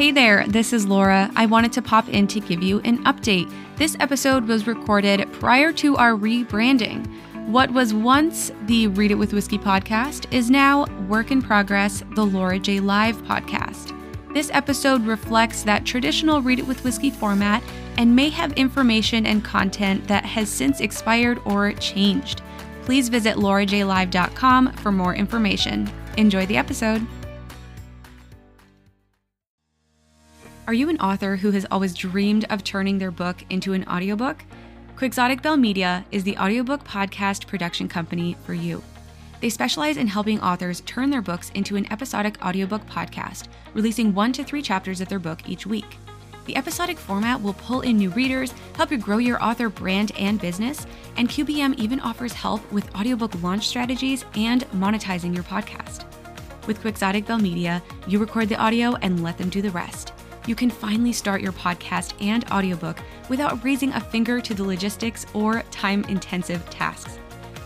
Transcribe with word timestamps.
Hey 0.00 0.12
there, 0.12 0.46
this 0.48 0.72
is 0.72 0.86
Laura. 0.86 1.30
I 1.36 1.44
wanted 1.44 1.74
to 1.74 1.82
pop 1.82 2.08
in 2.08 2.26
to 2.28 2.40
give 2.40 2.62
you 2.62 2.80
an 2.84 3.04
update. 3.04 3.52
This 3.76 3.98
episode 4.00 4.48
was 4.48 4.66
recorded 4.66 5.30
prior 5.34 5.74
to 5.74 5.94
our 5.98 6.12
rebranding. 6.12 7.06
What 7.48 7.70
was 7.70 7.92
once 7.92 8.50
the 8.62 8.86
Read 8.86 9.10
It 9.10 9.16
with 9.16 9.34
Whiskey 9.34 9.58
podcast 9.58 10.24
is 10.32 10.48
now 10.48 10.86
Work 11.06 11.30
in 11.30 11.42
Progress, 11.42 12.02
the 12.14 12.24
Laura 12.24 12.58
J. 12.58 12.80
Live 12.80 13.18
podcast. 13.24 13.94
This 14.32 14.50
episode 14.54 15.04
reflects 15.04 15.64
that 15.64 15.84
traditional 15.84 16.40
Read 16.40 16.60
It 16.60 16.66
with 16.66 16.82
Whiskey 16.82 17.10
format 17.10 17.62
and 17.98 18.16
may 18.16 18.30
have 18.30 18.54
information 18.54 19.26
and 19.26 19.44
content 19.44 20.08
that 20.08 20.24
has 20.24 20.48
since 20.48 20.80
expired 20.80 21.42
or 21.44 21.74
changed. 21.74 22.40
Please 22.84 23.10
visit 23.10 23.36
laurajaylive.com 23.36 24.72
for 24.76 24.92
more 24.92 25.14
information. 25.14 25.92
Enjoy 26.16 26.46
the 26.46 26.56
episode. 26.56 27.06
Are 30.70 30.82
you 30.82 30.88
an 30.88 31.00
author 31.00 31.34
who 31.34 31.50
has 31.50 31.66
always 31.72 31.94
dreamed 31.94 32.44
of 32.48 32.62
turning 32.62 32.98
their 32.98 33.10
book 33.10 33.44
into 33.50 33.72
an 33.72 33.84
audiobook? 33.88 34.44
Quixotic 34.94 35.42
Belle 35.42 35.56
Media 35.56 36.04
is 36.12 36.22
the 36.22 36.36
audiobook 36.36 36.84
podcast 36.84 37.48
production 37.48 37.88
company 37.88 38.36
for 38.46 38.54
you. 38.54 38.80
They 39.40 39.50
specialize 39.50 39.96
in 39.96 40.06
helping 40.06 40.40
authors 40.40 40.82
turn 40.82 41.10
their 41.10 41.22
books 41.22 41.50
into 41.56 41.74
an 41.74 41.92
episodic 41.92 42.40
audiobook 42.46 42.86
podcast, 42.86 43.48
releasing 43.74 44.14
one 44.14 44.32
to 44.32 44.44
three 44.44 44.62
chapters 44.62 45.00
of 45.00 45.08
their 45.08 45.18
book 45.18 45.40
each 45.48 45.66
week. 45.66 45.98
The 46.46 46.56
episodic 46.56 46.98
format 46.98 47.42
will 47.42 47.54
pull 47.54 47.80
in 47.80 47.96
new 47.96 48.10
readers, 48.10 48.54
help 48.76 48.92
you 48.92 48.98
grow 48.98 49.18
your 49.18 49.42
author 49.42 49.70
brand 49.70 50.12
and 50.16 50.40
business, 50.40 50.86
and 51.16 51.28
QBM 51.28 51.80
even 51.80 51.98
offers 51.98 52.32
help 52.32 52.70
with 52.70 52.94
audiobook 52.94 53.42
launch 53.42 53.66
strategies 53.66 54.24
and 54.36 54.62
monetizing 54.70 55.34
your 55.34 55.42
podcast. 55.42 56.04
With 56.68 56.80
Quixotic 56.80 57.26
Belle 57.26 57.38
Media, 57.38 57.82
you 58.06 58.20
record 58.20 58.48
the 58.48 58.54
audio 58.54 58.94
and 59.02 59.24
let 59.24 59.36
them 59.36 59.48
do 59.48 59.62
the 59.62 59.72
rest 59.72 60.12
you 60.46 60.54
can 60.54 60.70
finally 60.70 61.12
start 61.12 61.40
your 61.40 61.52
podcast 61.52 62.14
and 62.20 62.44
audiobook 62.50 62.98
without 63.28 63.62
raising 63.64 63.92
a 63.92 64.00
finger 64.00 64.40
to 64.40 64.54
the 64.54 64.64
logistics 64.64 65.26
or 65.34 65.62
time 65.70 66.04
intensive 66.04 66.68
tasks. 66.70 67.18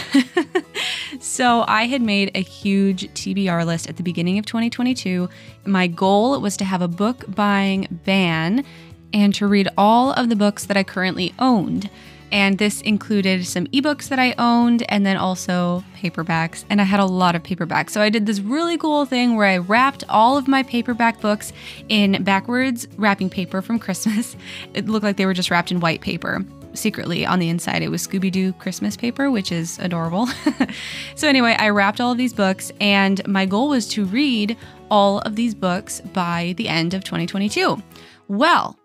so, 1.21 1.65
I 1.67 1.87
had 1.87 2.03
made 2.03 2.31
a 2.35 2.43
huge 2.43 3.09
TBR 3.15 3.65
list 3.65 3.89
at 3.89 3.97
the 3.97 4.03
beginning 4.03 4.39
of 4.39 4.45
2022. 4.45 5.31
My 5.65 5.87
goal 5.87 6.39
was 6.43 6.59
to 6.59 6.67
have 6.67 6.83
a 6.83 6.89
book 6.89 7.25
buying 7.27 7.89
ban 8.05 8.67
and 9.15 9.35
to 9.37 9.47
read 9.47 9.69
all 9.79 10.13
of 10.13 10.29
the 10.29 10.37
books 10.37 10.67
that 10.67 10.77
I 10.77 10.83
currently 10.83 11.33
owned. 11.39 11.89
And 12.35 12.59
this 12.59 12.81
included 12.81 13.47
some 13.47 13.69
ebooks 13.69 14.09
that 14.09 14.19
I 14.19 14.35
owned 14.39 14.85
and 14.89 15.07
then 15.07 15.17
also 15.17 15.85
paperbacks. 15.97 16.65
And 16.69 16.81
I 16.81 16.85
had 16.85 16.99
a 16.99 17.05
lot 17.07 17.37
of 17.37 17.45
paperbacks. 17.45 17.91
So 17.91 18.03
I 18.03 18.11
did 18.11 18.27
this 18.27 18.41
really 18.41 18.77
cool 18.77 19.05
thing 19.05 19.37
where 19.37 19.47
I 19.47 19.59
wrapped 19.59 20.03
all 20.09 20.37
of 20.37 20.49
my 20.49 20.65
paperback 20.65 21.21
books 21.21 21.53
in 21.89 22.25
backwards 22.25 22.89
wrapping 22.97 23.31
paper 23.31 23.63
from 23.63 23.79
Christmas. 23.79 24.37
It 24.75 24.89
looked 24.89 25.05
like 25.05 25.17
they 25.17 25.27
were 25.27 25.35
just 25.35 25.53
wrapped 25.53 25.71
in 25.71 25.79
white 25.79 26.01
paper. 26.01 26.45
Secretly 26.73 27.25
on 27.25 27.39
the 27.39 27.49
inside, 27.49 27.83
it 27.83 27.89
was 27.89 28.05
Scooby 28.05 28.33
Doo 28.33 28.53
Christmas 28.55 28.97
paper, 28.97 29.31
which 29.31 29.53
is 29.53 29.79
adorable. 29.79 30.27
so, 31.15 31.29
anyway, 31.29 31.55
I 31.57 31.69
wrapped 31.69 32.01
all 32.01 32.11
of 32.11 32.19
these 32.19 32.33
books, 32.33 32.73
and 32.81 33.25
my 33.29 33.47
goal 33.47 33.69
was 33.69 33.87
to 33.91 34.05
read 34.05 34.57
all 34.91 35.21
of 35.21 35.37
these 35.37 35.55
books 35.55 36.01
by 36.01 36.55
the 36.57 36.69
end 36.69 36.93
of 36.95 37.05
2022. 37.05 37.81
Well, 38.27 38.77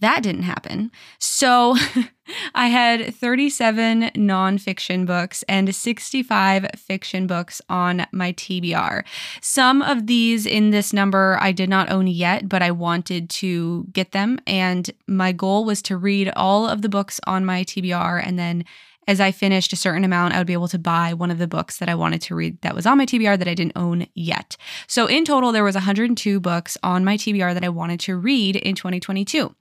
that 0.00 0.22
didn't 0.22 0.42
happen. 0.42 0.90
So 1.18 1.76
I 2.54 2.68
had 2.68 3.14
37 3.14 4.10
nonfiction 4.16 5.06
books 5.06 5.42
and 5.48 5.74
65 5.74 6.66
fiction 6.76 7.26
books 7.26 7.60
on 7.68 8.06
my 8.12 8.32
TBR. 8.32 9.04
Some 9.40 9.82
of 9.82 10.06
these 10.06 10.46
in 10.46 10.70
this 10.70 10.92
number 10.92 11.38
I 11.40 11.52
did 11.52 11.68
not 11.68 11.90
own 11.90 12.06
yet, 12.06 12.48
but 12.48 12.62
I 12.62 12.70
wanted 12.70 13.30
to 13.30 13.86
get 13.92 14.12
them. 14.12 14.38
And 14.46 14.90
my 15.06 15.32
goal 15.32 15.64
was 15.64 15.82
to 15.82 15.96
read 15.96 16.32
all 16.36 16.66
of 16.68 16.82
the 16.82 16.88
books 16.88 17.20
on 17.26 17.44
my 17.44 17.64
TBR 17.64 18.24
and 18.24 18.38
then 18.38 18.64
as 19.10 19.20
I 19.20 19.32
finished 19.32 19.72
a 19.72 19.76
certain 19.76 20.04
amount, 20.04 20.34
I 20.34 20.38
would 20.38 20.46
be 20.46 20.52
able 20.52 20.68
to 20.68 20.78
buy 20.78 21.14
one 21.14 21.32
of 21.32 21.38
the 21.38 21.48
books 21.48 21.78
that 21.78 21.88
I 21.88 21.96
wanted 21.96 22.20
to 22.22 22.36
read 22.36 22.60
that 22.62 22.76
was 22.76 22.86
on 22.86 22.96
my 22.96 23.06
TBR 23.06 23.38
that 23.40 23.48
I 23.48 23.54
didn't 23.54 23.76
own 23.76 24.06
yet. 24.14 24.56
So 24.86 25.06
in 25.06 25.24
total, 25.24 25.50
there 25.50 25.64
was 25.64 25.74
102 25.74 26.38
books 26.38 26.78
on 26.84 27.04
my 27.04 27.16
TBR 27.16 27.54
that 27.54 27.64
I 27.64 27.70
wanted 27.70 27.98
to 28.00 28.16
read 28.16 28.54
in 28.54 28.76
2022. 28.76 29.52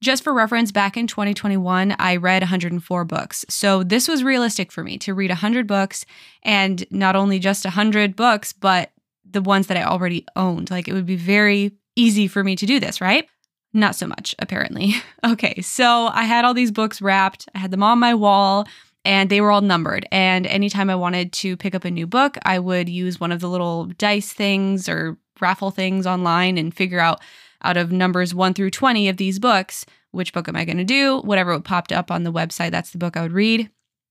Just 0.00 0.22
for 0.22 0.32
reference, 0.32 0.70
back 0.70 0.96
in 0.96 1.06
2021, 1.08 1.96
I 1.98 2.16
read 2.16 2.42
104 2.42 3.04
books. 3.04 3.44
So 3.48 3.82
this 3.82 4.06
was 4.06 4.22
realistic 4.22 4.70
for 4.70 4.84
me 4.84 4.96
to 4.98 5.12
read 5.12 5.30
100 5.30 5.66
books 5.66 6.06
and 6.44 6.84
not 6.90 7.16
only 7.16 7.38
just 7.40 7.64
100 7.64 8.14
books, 8.14 8.52
but 8.52 8.92
the 9.28 9.42
ones 9.42 9.66
that 9.66 9.76
I 9.76 9.82
already 9.82 10.24
owned. 10.36 10.70
Like 10.70 10.86
it 10.86 10.94
would 10.94 11.06
be 11.06 11.16
very 11.16 11.72
easy 11.96 12.28
for 12.28 12.44
me 12.44 12.54
to 12.56 12.66
do 12.66 12.78
this, 12.78 13.00
right? 13.00 13.28
Not 13.74 13.96
so 13.96 14.06
much, 14.06 14.34
apparently. 14.38 14.94
Okay, 15.26 15.60
so 15.62 16.06
I 16.06 16.22
had 16.22 16.44
all 16.44 16.54
these 16.54 16.70
books 16.70 17.02
wrapped, 17.02 17.48
I 17.52 17.58
had 17.58 17.72
them 17.72 17.82
on 17.82 17.98
my 17.98 18.14
wall, 18.14 18.68
and 19.04 19.28
they 19.28 19.40
were 19.40 19.50
all 19.50 19.60
numbered. 19.60 20.06
And 20.12 20.46
anytime 20.46 20.88
I 20.90 20.94
wanted 20.94 21.32
to 21.34 21.56
pick 21.56 21.74
up 21.74 21.84
a 21.84 21.90
new 21.90 22.06
book, 22.06 22.38
I 22.44 22.60
would 22.60 22.88
use 22.88 23.18
one 23.18 23.32
of 23.32 23.40
the 23.40 23.48
little 23.48 23.86
dice 23.86 24.32
things 24.32 24.88
or 24.88 25.18
raffle 25.40 25.72
things 25.72 26.06
online 26.06 26.56
and 26.56 26.72
figure 26.72 27.00
out 27.00 27.20
out 27.62 27.76
of 27.76 27.92
numbers 27.92 28.34
1 28.34 28.54
through 28.54 28.70
20 28.70 29.08
of 29.08 29.16
these 29.16 29.38
books, 29.38 29.84
which 30.10 30.32
book 30.32 30.48
am 30.48 30.56
I 30.56 30.64
going 30.64 30.78
to 30.78 30.84
do? 30.84 31.20
Whatever 31.20 31.58
popped 31.60 31.92
up 31.92 32.10
on 32.10 32.24
the 32.24 32.32
website, 32.32 32.70
that's 32.70 32.90
the 32.90 32.98
book 32.98 33.16
I 33.16 33.22
would 33.22 33.32
read. 33.32 33.70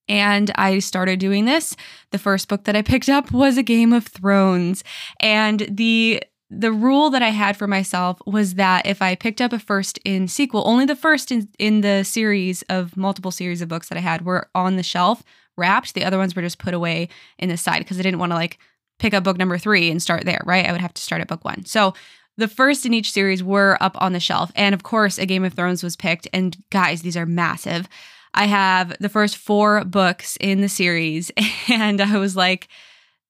And 0.09 0.52
I 0.56 0.80
started 0.80 1.19
doing 1.19 1.46
this. 1.46 1.75
The 2.12 2.18
first 2.18 2.47
book 2.47 2.63
that 2.63 2.75
I 2.75 2.81
picked 2.81 3.09
up 3.09 3.31
was 3.31 3.58
A 3.58 3.63
Game 3.63 3.91
of 3.91 4.08
Thrones. 4.08 4.84
And 5.19 5.68
the 5.69 6.24
the 6.50 6.72
rule 6.72 7.09
that 7.09 7.22
I 7.22 7.30
had 7.30 7.58
for 7.58 7.68
myself 7.68 8.22
was 8.25 8.56
that 8.56 8.85
if 8.85 9.02
I 9.02 9.16
picked 9.16 9.41
up 9.41 9.52
a 9.52 9.59
first 9.59 10.00
in 10.06 10.29
sequel, 10.29 10.64
only 10.66 10.85
the 10.85 10.96
first 10.96 11.29
in, 11.29 11.50
in 11.59 11.81
the 11.81 12.03
series 12.03 12.62
of 12.69 12.96
multiple 12.96 13.31
series 13.31 13.62
of 13.62 13.68
books 13.68 13.90
that 13.90 13.97
I 13.97 14.02
had 14.02 14.24
were 14.24 14.50
on 14.56 14.78
the 14.78 14.84
shelf 14.84 15.24
wrapped. 15.58 15.94
The 15.94 16.06
other 16.06 16.18
ones 16.18 16.35
were 16.35 16.41
just 16.41 16.59
put 16.59 16.74
away 16.74 17.09
in 17.38 17.50
the 17.50 17.58
side 17.58 17.79
because 17.79 18.00
I 18.00 18.03
didn't 18.03 18.19
want 18.19 18.31
to 18.31 18.38
like 18.38 18.59
pick 18.97 19.14
up 19.14 19.24
book 19.24 19.38
number 19.38 19.58
three 19.58 19.91
and 19.91 20.02
start 20.02 20.24
there, 20.24 20.41
right? 20.46 20.66
I 20.66 20.72
would 20.72 20.81
have 20.81 20.94
to 20.94 21.02
start 21.02 21.22
at 21.22 21.28
book 21.28 21.44
one. 21.44 21.66
So 21.66 21.94
the 22.38 22.48
first 22.48 22.86
in 22.86 22.94
each 22.94 23.12
series 23.12 23.44
were 23.44 23.78
up 23.81 23.98
on 24.00 24.14
the 24.14 24.20
shelf. 24.20 24.52
And 24.56 24.74
of 24.74 24.84
course, 24.84 25.18
A 25.18 25.25
Game 25.25 25.44
of 25.44 25.53
Thrones 25.53 25.84
was 25.84 25.96
picked. 25.96 26.28
And 26.31 26.56
guys, 26.70 27.02
these 27.02 27.18
are 27.18 27.25
massive. 27.25 27.88
I 28.34 28.46
have 28.46 28.96
the 29.00 29.09
first 29.09 29.38
four 29.38 29.84
books 29.84 30.38
in 30.40 30.62
the 30.62 30.70
series. 30.70 31.31
And 31.70 32.00
I 32.00 32.18
was 32.18 32.38
like, 32.38 32.70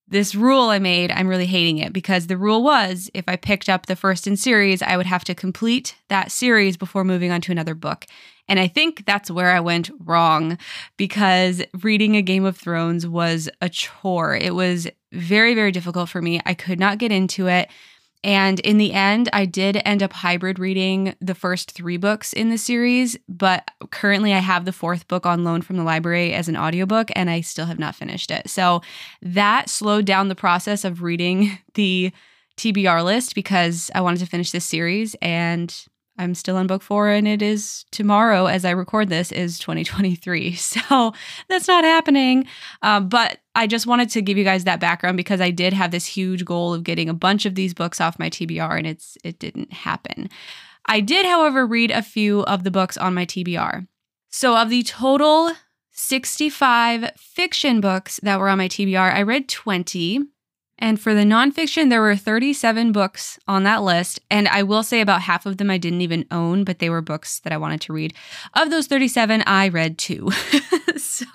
this 0.08 0.36
rule 0.36 0.70
I 0.70 0.78
made, 0.80 1.12
I'm 1.12 1.28
really 1.28 1.48
hating 1.48 1.80
it 1.80 1.92
because 1.92 2.28
the 2.28 2.38
rule 2.38 2.64
was 2.64 3.10
if 3.14 3.26
I 3.28 3.36
picked 3.36 3.68
up 3.68 3.88
the 3.88 3.96
first 3.96 4.28
in 4.28 4.38
series, 4.38 4.82
I 4.82 4.96
would 4.96 5.08
have 5.08 5.24
to 5.26 5.36
complete 5.36 5.96
that 6.10 6.32
series 6.32 6.78
before 6.78 7.04
moving 7.04 7.32
on 7.32 7.42
to 7.42 7.52
another 7.52 7.74
book. 7.74 8.06
And 8.48 8.60
I 8.60 8.68
think 8.68 9.06
that's 9.06 9.30
where 9.30 9.52
I 9.52 9.60
went 9.60 9.90
wrong 10.00 10.58
because 10.96 11.62
reading 11.82 12.16
A 12.16 12.22
Game 12.22 12.46
of 12.46 12.56
Thrones 12.56 13.06
was 13.06 13.50
a 13.62 13.70
chore. 13.70 14.36
It 14.36 14.56
was 14.56 14.88
very, 15.12 15.54
very 15.54 15.72
difficult 15.72 16.10
for 16.10 16.22
me. 16.22 16.40
I 16.46 16.54
could 16.54 16.80
not 16.80 17.00
get 17.00 17.12
into 17.12 17.48
it. 17.48 17.70
And 18.24 18.60
in 18.62 18.78
the 18.78 18.94
end, 18.94 19.30
I 19.32 19.46
did 19.46 19.82
end 19.86 20.02
up 20.02 20.12
hybrid 20.12 20.60
reading 20.60 21.16
the 21.22 21.36
first 21.36 21.72
three 21.72 21.98
books 21.98 22.34
in 22.34 22.50
the 22.50 22.58
series, 22.58 23.18
but 23.30 23.70
currently 23.92 24.34
I 24.34 24.40
have 24.40 24.66
the 24.66 24.74
fourth 24.74 25.08
book 25.08 25.26
on 25.26 25.44
loan 25.44 25.62
from 25.62 25.78
the 25.78 25.84
library 25.84 26.34
as 26.34 26.48
an 26.48 26.58
audiobook 26.58 27.10
and 27.16 27.30
I 27.30 27.42
still 27.42 27.68
have 27.68 27.80
not 27.80 27.96
finished 27.96 28.32
it. 28.32 28.50
So 28.50 28.82
that 29.22 29.70
slowed 29.70 30.06
down 30.06 30.28
the 30.28 30.36
process 30.36 30.84
of 30.84 31.02
reading 31.02 31.58
the 31.76 32.12
TBR 32.58 33.04
list 33.06 33.36
because 33.36 33.92
I 33.94 34.02
wanted 34.02 34.20
to 34.20 34.26
finish 34.26 34.52
this 34.52 34.66
series 34.66 35.16
and 35.22 35.74
I'm 36.18 36.34
still 36.34 36.58
on 36.58 36.68
book 36.68 36.82
four, 36.82 37.10
and 37.10 37.28
it 37.28 37.42
is 37.42 37.86
tomorrow 37.92 38.48
as 38.48 38.66
I 38.66 38.72
record 38.72 39.10
this 39.10 39.32
is 39.32 39.60
2023. 39.60 40.58
So 40.68 41.14
that's 41.50 41.68
not 41.68 41.84
happening. 41.84 42.46
Uh, 42.82 43.00
but 43.00 43.40
I 43.56 43.68
just 43.68 43.88
wanted 43.88 44.10
to 44.12 44.22
give 44.22 44.38
you 44.38 44.44
guys 44.44 44.64
that 44.64 44.80
background 44.80 45.18
because 45.18 45.42
I 45.42 45.50
did 45.50 45.74
have 45.74 45.92
this 45.92 46.06
huge 46.06 46.46
goal 46.46 46.74
of 46.74 46.84
getting 46.84 47.10
a 47.10 47.14
bunch 47.14 47.46
of 47.46 47.56
these 47.56 47.74
books 47.74 48.02
off 48.02 48.20
my 48.20 48.30
TBR, 48.30 48.78
and 48.78 48.88
it's 48.88 49.18
it 49.24 49.40
didn't 49.40 49.74
happen. 49.74 50.30
I 50.86 51.02
did, 51.02 51.26
however, 51.26 51.66
read 51.66 51.92
a 51.92 52.02
few 52.02 52.42
of 52.44 52.64
the 52.64 52.72
books 52.72 52.98
on 52.98 53.14
my 53.14 53.26
TBR. 53.26 53.88
So 54.30 54.56
of 54.56 54.70
the 54.70 54.84
total 54.84 55.54
65 55.92 57.12
fiction 57.18 57.82
books 57.82 58.20
that 58.24 58.40
were 58.40 58.50
on 58.50 58.60
my 58.60 58.68
TBR. 58.68 59.14
I 59.14 59.22
read 59.22 59.50
20. 59.50 60.22
And 60.80 61.00
for 61.00 61.14
the 61.14 61.22
nonfiction, 61.22 61.90
there 61.90 62.02
were 62.02 62.16
37 62.16 62.92
books 62.92 63.40
on 63.48 63.64
that 63.64 63.84
list. 63.84 64.20
And 64.30 64.48
I 64.48 64.64
will 64.64 64.84
say 64.84 65.02
about 65.02 65.22
half 65.24 65.46
of 65.46 65.58
them 65.58 65.70
I 65.70 65.78
didn't 65.78 66.02
even 66.02 66.26
own, 66.30 66.64
but 66.64 66.80
they 66.80 66.90
were 66.90 67.02
books 67.02 67.40
that 67.40 67.54
I 67.54 67.58
wanted 67.58 67.82
to 67.82 67.94
read. 67.94 68.14
Of 68.54 68.70
those 68.70 68.88
37, 68.88 69.44
I 69.48 69.70
read 69.70 69.98
two. 69.98 70.30
so 70.98 71.26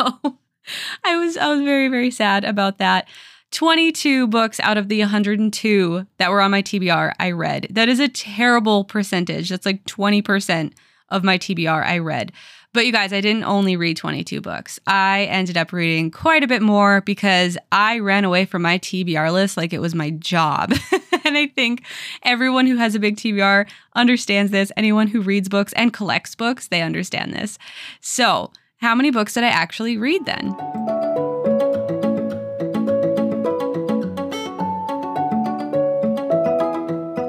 I 1.04 1.16
was 1.16 1.36
I 1.36 1.48
was 1.48 1.62
very, 1.62 1.88
very 1.88 2.10
sad 2.10 2.44
about 2.44 2.78
that. 2.78 3.08
22 3.50 4.28
books 4.28 4.58
out 4.60 4.78
of 4.78 4.88
the 4.88 5.00
102 5.00 6.06
that 6.16 6.30
were 6.30 6.40
on 6.40 6.50
my 6.50 6.62
TBR 6.62 7.12
I 7.18 7.30
read. 7.32 7.66
That 7.70 7.88
is 7.88 8.00
a 8.00 8.08
terrible 8.08 8.84
percentage. 8.84 9.50
That's 9.50 9.66
like 9.66 9.84
20% 9.84 10.72
of 11.10 11.22
my 11.22 11.36
TBR 11.36 11.84
I 11.84 11.98
read. 11.98 12.32
But 12.74 12.86
you 12.86 12.92
guys, 12.92 13.12
I 13.12 13.20
didn't 13.20 13.44
only 13.44 13.76
read 13.76 13.98
22 13.98 14.40
books. 14.40 14.80
I 14.86 15.24
ended 15.24 15.58
up 15.58 15.72
reading 15.72 16.10
quite 16.10 16.42
a 16.42 16.46
bit 16.46 16.62
more 16.62 17.02
because 17.02 17.58
I 17.70 17.98
ran 17.98 18.24
away 18.24 18.46
from 18.46 18.62
my 18.62 18.78
TBR 18.78 19.30
list 19.30 19.58
like 19.58 19.74
it 19.74 19.80
was 19.80 19.94
my 19.94 20.10
job. 20.10 20.72
and 21.24 21.36
I 21.36 21.48
think 21.48 21.82
everyone 22.22 22.66
who 22.66 22.76
has 22.78 22.94
a 22.94 23.00
big 23.00 23.16
TBR 23.16 23.68
understands 23.94 24.52
this. 24.52 24.72
Anyone 24.76 25.08
who 25.08 25.20
reads 25.20 25.50
books 25.50 25.74
and 25.74 25.92
collects 25.92 26.34
books, 26.34 26.68
they 26.68 26.80
understand 26.80 27.34
this. 27.34 27.58
So, 28.00 28.52
how 28.78 28.94
many 28.94 29.10
books 29.10 29.34
did 29.34 29.44
I 29.44 29.48
actually 29.48 29.96
read 29.98 30.24
then? 30.24 30.56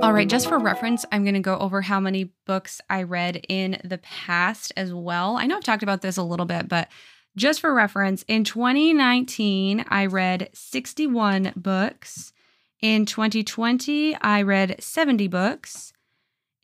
All 0.03 0.11
right, 0.11 0.23
um, 0.23 0.29
just 0.29 0.49
for 0.49 0.59
reference, 0.59 1.05
I'm 1.13 1.23
going 1.23 1.33
to 1.35 1.39
go 1.39 1.57
over 1.57 1.81
how 1.81 2.01
many 2.01 2.25
books 2.45 2.81
I 2.89 3.03
read 3.03 3.45
in 3.47 3.79
the 3.85 3.99
past 3.99 4.73
as 4.75 4.93
well. 4.93 5.37
I 5.37 5.45
know 5.45 5.55
I've 5.55 5.63
talked 5.63 5.81
about 5.81 6.01
this 6.01 6.17
a 6.17 6.23
little 6.23 6.45
bit, 6.45 6.67
but 6.67 6.89
just 7.37 7.61
for 7.61 7.73
reference, 7.73 8.25
in 8.27 8.43
2019, 8.43 9.85
I 9.87 10.07
read 10.07 10.49
61 10.53 11.53
books. 11.55 12.33
In 12.81 13.05
2020, 13.05 14.17
I 14.17 14.41
read 14.41 14.75
70 14.83 15.29
books. 15.29 15.93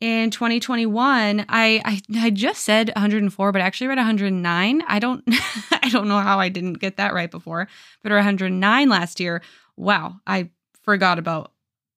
In 0.00 0.30
2021, 0.30 1.46
I, 1.48 1.80
I 1.82 2.00
I 2.18 2.28
just 2.28 2.62
said 2.62 2.90
104, 2.94 3.52
but 3.52 3.62
I 3.62 3.64
actually 3.64 3.86
read 3.86 3.96
109. 3.96 4.82
I 4.86 4.98
don't 4.98 5.24
I 5.70 5.88
don't 5.88 6.08
know 6.08 6.20
how 6.20 6.38
I 6.38 6.50
didn't 6.50 6.74
get 6.74 6.98
that 6.98 7.14
right 7.14 7.30
before, 7.30 7.68
but 8.02 8.12
109 8.12 8.88
last 8.90 9.18
year. 9.18 9.40
Wow, 9.76 10.16
I 10.26 10.50
forgot 10.82 11.18
about 11.18 11.52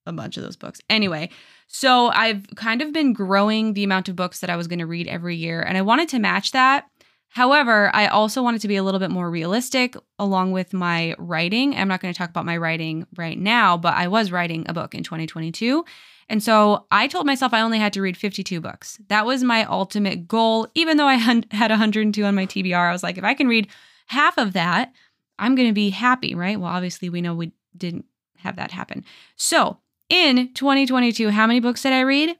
a 0.06 0.14
bunch 0.14 0.38
of 0.38 0.44
those 0.44 0.56
books. 0.56 0.82
Anyway, 0.90 1.30
so 1.68 2.08
I've 2.08 2.46
kind 2.56 2.82
of 2.82 2.92
been 2.92 3.14
growing 3.14 3.74
the 3.74 3.84
amount 3.84 4.10
of 4.10 4.16
books 4.16 4.40
that 4.42 4.50
I 4.50 4.56
was 4.56 4.68
going 4.68 4.80
to 4.80 4.86
read 4.86 5.08
every 5.08 5.36
year, 5.36 5.62
and 5.62 5.78
I 5.78 5.82
wanted 5.82 6.10
to 6.10 6.20
match 6.20 6.52
that. 6.52 6.86
However, 7.30 7.90
I 7.96 8.08
also 8.08 8.44
wanted 8.44 8.62
to 8.62 8.68
be 8.68 8.76
a 8.76 8.84
little 8.84 9.00
bit 9.00 9.10
more 9.10 9.28
realistic 9.30 9.96
along 10.20 10.52
with 10.52 10.72
my 10.72 11.16
writing. 11.18 11.76
I'm 11.76 11.88
not 11.88 12.00
going 12.00 12.14
to 12.14 12.18
talk 12.18 12.30
about 12.30 12.46
my 12.46 12.58
writing 12.58 13.08
right 13.16 13.40
now, 13.40 13.76
but 13.76 13.96
I 13.96 14.08
was 14.08 14.32
writing 14.32 14.66
a 14.70 14.74
book 14.74 14.94
in 14.94 15.04
2022. 15.04 15.84
And 16.30 16.44
so 16.44 16.86
I 16.92 17.08
told 17.08 17.26
myself 17.26 17.52
I 17.52 17.62
only 17.62 17.80
had 17.80 17.92
to 17.94 18.02
read 18.02 18.18
52 18.18 18.62
books. 18.62 19.00
That 19.08 19.26
was 19.26 19.44
my 19.44 19.66
ultimate 19.66 20.28
goal. 20.28 20.68
Even 20.76 20.98
though 20.98 21.08
I 21.08 21.16
had 21.16 21.72
102 21.72 22.24
on 22.24 22.36
my 22.36 22.46
TBR, 22.46 22.78
I 22.78 22.92
was 22.92 23.02
like, 23.02 23.18
if 23.18 23.24
I 23.24 23.34
can 23.34 23.48
read 23.48 23.68
half 24.06 24.38
of 24.38 24.54
that, 24.54 24.94
I'm 25.40 25.56
going 25.56 25.68
to 25.68 25.74
be 25.74 25.90
happy, 25.90 26.36
right? 26.36 26.60
Well, 26.60 26.72
obviously, 26.72 27.10
we 27.10 27.22
know 27.22 27.34
we 27.34 27.52
didn't 27.76 28.06
have 28.38 28.58
that 28.58 28.72
happen. 28.72 29.04
So 29.38 29.80
in 30.13 30.54
2022, 30.54 31.31
how 31.31 31.48
many 31.48 31.60
books 31.60 31.81
did 31.81 31.92
I 31.92 32.01
read? 32.01 32.38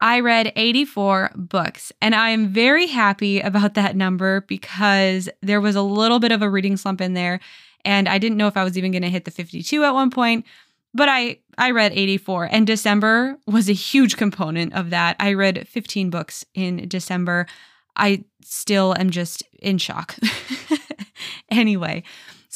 I 0.00 0.18
read 0.18 0.52
84 0.56 1.30
books, 1.36 1.92
and 2.02 2.16
I 2.16 2.30
am 2.30 2.48
very 2.48 2.88
happy 2.88 3.38
about 3.38 3.74
that 3.74 3.94
number 3.94 4.40
because 4.42 5.28
there 5.40 5.60
was 5.60 5.76
a 5.76 5.82
little 5.82 6.18
bit 6.18 6.32
of 6.32 6.42
a 6.42 6.50
reading 6.50 6.76
slump 6.76 7.00
in 7.00 7.14
there, 7.14 7.38
and 7.84 8.08
I 8.08 8.18
didn't 8.18 8.38
know 8.38 8.48
if 8.48 8.56
I 8.56 8.64
was 8.64 8.76
even 8.76 8.90
going 8.90 9.02
to 9.02 9.08
hit 9.08 9.24
the 9.24 9.30
52 9.30 9.84
at 9.84 9.94
one 9.94 10.10
point. 10.10 10.44
But 10.94 11.08
I 11.08 11.38
I 11.56 11.70
read 11.70 11.92
84, 11.92 12.48
and 12.50 12.66
December 12.66 13.38
was 13.46 13.68
a 13.68 13.74
huge 13.74 14.16
component 14.16 14.74
of 14.74 14.90
that. 14.90 15.14
I 15.20 15.34
read 15.34 15.68
15 15.68 16.10
books 16.10 16.44
in 16.54 16.88
December. 16.88 17.46
I 17.94 18.24
still 18.42 18.96
am 18.98 19.10
just 19.10 19.44
in 19.62 19.78
shock. 19.78 20.16
anyway, 21.50 22.02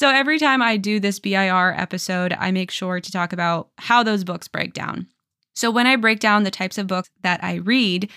so 0.01 0.09
every 0.09 0.39
time 0.39 0.63
I 0.63 0.79
do 0.79 0.99
this 0.99 1.19
BIR 1.19 1.75
episode, 1.77 2.35
I 2.39 2.53
make 2.53 2.71
sure 2.71 3.01
to 3.01 3.13
talk 3.13 3.35
about 3.35 3.69
how 3.77 4.03
those 4.03 4.25
books 4.25 4.49
break 4.49 4.73
down. 4.73 5.07
So 5.55 5.71
when 5.71 5.87
I 5.87 5.97
break 5.97 6.21
down 6.21 6.43
the 6.43 6.51
types 6.51 6.79
of 6.79 6.87
books 6.87 7.11
that 7.21 7.45
I 7.45 7.57
read, 7.57 8.11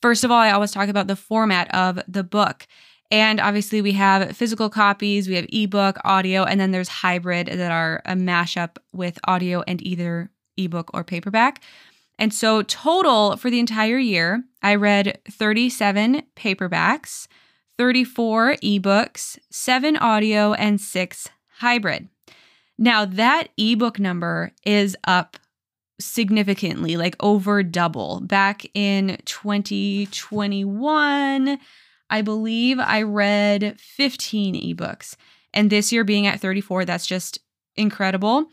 first 0.00 0.24
of 0.24 0.30
all, 0.30 0.38
I 0.38 0.52
always 0.52 0.70
talk 0.70 0.88
about 0.88 1.06
the 1.06 1.16
format 1.16 1.68
of 1.74 2.00
the 2.08 2.24
book. 2.24 2.66
And 3.10 3.40
obviously, 3.40 3.82
we 3.82 3.92
have 3.92 4.38
physical 4.38 4.70
copies, 4.70 5.28
we 5.28 5.34
have 5.34 5.44
ebook, 5.52 5.98
audio, 6.02 6.44
and 6.44 6.58
then 6.58 6.70
there's 6.70 6.88
hybrid 6.88 7.48
that 7.48 7.72
are 7.72 8.00
a 8.06 8.14
mashup 8.14 8.78
with 8.94 9.18
audio 9.24 9.62
and 9.66 9.82
either 9.82 10.30
ebook 10.56 10.90
or 10.94 11.04
paperback. 11.04 11.62
And 12.18 12.32
so, 12.32 12.62
total 12.62 13.36
for 13.36 13.50
the 13.50 13.60
entire 13.60 13.98
year, 13.98 14.44
I 14.62 14.76
read 14.76 15.20
37 15.30 16.22
paperbacks, 16.36 17.28
34 17.78 18.56
ebooks, 18.56 19.38
7 19.50 19.96
audio, 19.96 20.52
and 20.52 20.80
6 20.80 21.28
hybrid. 21.58 22.08
Now, 22.76 23.04
that 23.04 23.50
ebook 23.56 24.00
number 24.00 24.50
is 24.64 24.96
up 25.04 25.36
significantly, 26.00 26.96
like 26.96 27.14
over 27.20 27.62
double. 27.62 28.20
Back 28.20 28.66
in 28.74 29.18
2021, 29.24 31.58
I 32.10 32.22
believe 32.22 32.78
I 32.78 33.02
read 33.02 33.78
15 33.80 34.76
ebooks. 34.76 35.16
And 35.54 35.70
this 35.70 35.92
year 35.92 36.04
being 36.04 36.26
at 36.26 36.40
34, 36.40 36.84
that's 36.84 37.06
just 37.06 37.38
incredible. 37.76 38.50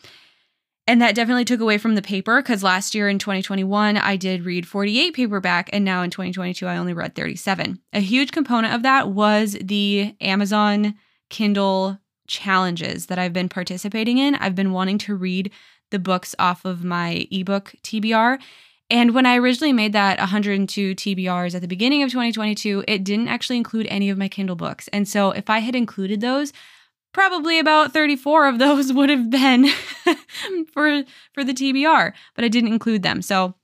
And 0.88 1.02
that 1.02 1.16
definitely 1.16 1.46
took 1.46 1.62
away 1.62 1.80
from 1.80 1.96
the 1.96 2.02
paper 2.02 2.42
because 2.42 2.62
last 2.62 2.94
year 2.94 3.10
in 3.10 3.18
2021, 3.18 3.98
I 3.98 4.16
did 4.16 4.46
read 4.46 4.68
48 4.68 5.16
paperback, 5.16 5.70
and 5.74 5.84
now 5.84 6.04
in 6.04 6.12
2022, 6.12 6.68
I 6.68 6.78
only 6.78 6.94
read 6.94 7.16
37. 7.16 7.80
A 7.94 8.00
huge 8.00 8.32
component 8.32 8.74
of 8.74 8.84
that 8.84 9.10
was 9.10 9.58
the 9.60 10.16
Amazon 10.22 10.94
Kindle 11.30 11.98
challenges 12.28 13.08
that 13.08 13.18
I've 13.18 13.34
been 13.34 13.50
participating 13.50 14.20
in. 14.20 14.36
I've 14.36 14.56
been 14.56 14.72
wanting 14.72 15.00
to 15.00 15.16
read 15.16 15.52
the 15.90 16.00
books 16.00 16.36
off 16.38 16.66
of 16.66 16.84
my 16.84 17.28
ebook 17.32 17.74
TBR. 17.84 18.40
And 18.90 19.16
when 19.16 19.26
I 19.26 19.38
originally 19.38 19.74
made 19.74 19.94
that 19.94 20.20
102 20.20 20.94
TBRs 20.94 21.56
at 21.56 21.62
the 21.62 21.68
beginning 21.68 22.04
of 22.04 22.10
2022, 22.12 22.84
it 22.88 23.04
didn't 23.04 23.28
actually 23.28 23.58
include 23.58 23.88
any 23.90 24.12
of 24.12 24.18
my 24.18 24.28
Kindle 24.28 24.56
books. 24.56 24.88
And 24.90 25.08
so 25.08 25.32
if 25.32 25.50
I 25.50 25.60
had 25.60 25.76
included 25.76 26.22
those, 26.22 26.54
probably 27.16 27.60
about 27.60 27.94
34 27.94 28.50
of 28.50 28.60
those 28.60 28.92
would 28.94 29.10
have 29.10 29.30
been 29.30 29.68
for 30.74 31.04
for 31.34 31.44
the 31.44 31.54
TBR, 31.54 32.14
but 32.36 32.46
I 32.46 32.50
didn't 32.50 32.74
include 32.74 33.02
them. 33.02 33.22
So 33.24 33.56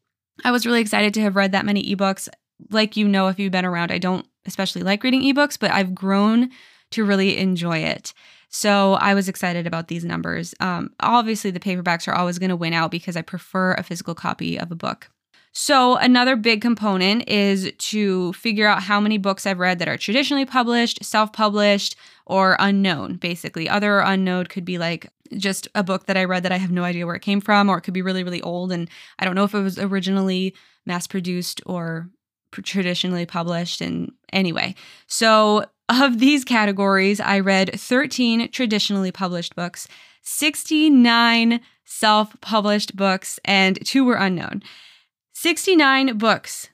I 0.43 0.51
was 0.51 0.65
really 0.65 0.81
excited 0.81 1.13
to 1.15 1.21
have 1.21 1.35
read 1.35 1.51
that 1.51 1.65
many 1.65 1.83
ebooks. 1.95 2.27
Like 2.71 2.95
you 2.95 3.07
know 3.07 3.27
if 3.27 3.37
you've 3.37 3.51
been 3.51 3.65
around, 3.65 3.91
I 3.91 3.97
don't 3.97 4.25
especially 4.45 4.81
like 4.81 5.03
reading 5.03 5.21
ebooks, 5.21 5.59
but 5.59 5.71
I've 5.71 5.93
grown 5.93 6.49
to 6.91 7.03
really 7.03 7.37
enjoy 7.37 7.79
it. 7.79 8.13
So 8.49 8.93
I 8.93 9.13
was 9.13 9.29
excited 9.29 9.67
about 9.67 9.87
these 9.87 10.03
numbers. 10.03 10.53
Um, 10.59 10.91
obviously, 10.99 11.51
the 11.51 11.59
paperbacks 11.59 12.07
are 12.07 12.15
always 12.15 12.39
going 12.39 12.49
to 12.49 12.55
win 12.55 12.73
out 12.73 12.91
because 12.91 13.15
I 13.15 13.21
prefer 13.21 13.73
a 13.73 13.83
physical 13.83 14.15
copy 14.15 14.57
of 14.59 14.71
a 14.71 14.75
book. 14.75 15.09
So, 15.53 15.97
another 15.97 16.37
big 16.37 16.61
component 16.61 17.27
is 17.27 17.73
to 17.77 18.31
figure 18.33 18.67
out 18.67 18.83
how 18.83 19.01
many 19.01 19.17
books 19.17 19.45
I've 19.45 19.59
read 19.59 19.79
that 19.79 19.89
are 19.89 19.97
traditionally 19.97 20.45
published, 20.45 21.03
self 21.03 21.33
published, 21.33 21.97
or 22.25 22.55
unknown, 22.59 23.17
basically. 23.17 23.67
Other 23.67 23.99
unknown 23.99 24.45
could 24.45 24.63
be 24.63 24.77
like 24.77 25.11
just 25.37 25.67
a 25.75 25.83
book 25.83 26.05
that 26.05 26.17
I 26.17 26.23
read 26.23 26.43
that 26.43 26.51
I 26.51 26.57
have 26.57 26.71
no 26.71 26.83
idea 26.83 27.05
where 27.05 27.15
it 27.15 27.21
came 27.21 27.41
from, 27.41 27.69
or 27.69 27.77
it 27.77 27.81
could 27.81 27.93
be 27.93 28.01
really, 28.01 28.23
really 28.23 28.41
old 28.41 28.71
and 28.71 28.89
I 29.19 29.25
don't 29.25 29.35
know 29.35 29.43
if 29.43 29.53
it 29.53 29.61
was 29.61 29.77
originally 29.77 30.55
mass 30.85 31.07
produced 31.07 31.61
or 31.65 32.09
traditionally 32.51 33.25
published. 33.25 33.81
And 33.81 34.11
anyway, 34.33 34.75
so 35.07 35.65
of 35.89 36.19
these 36.19 36.43
categories, 36.43 37.19
I 37.19 37.39
read 37.39 37.79
13 37.79 38.51
traditionally 38.51 39.11
published 39.11 39.55
books, 39.55 39.87
69 40.21 41.59
self 41.85 42.39
published 42.41 42.95
books, 42.95 43.39
and 43.43 43.85
two 43.85 44.05
were 44.05 44.15
unknown. 44.15 44.63
69 45.43 46.19
books 46.19 46.69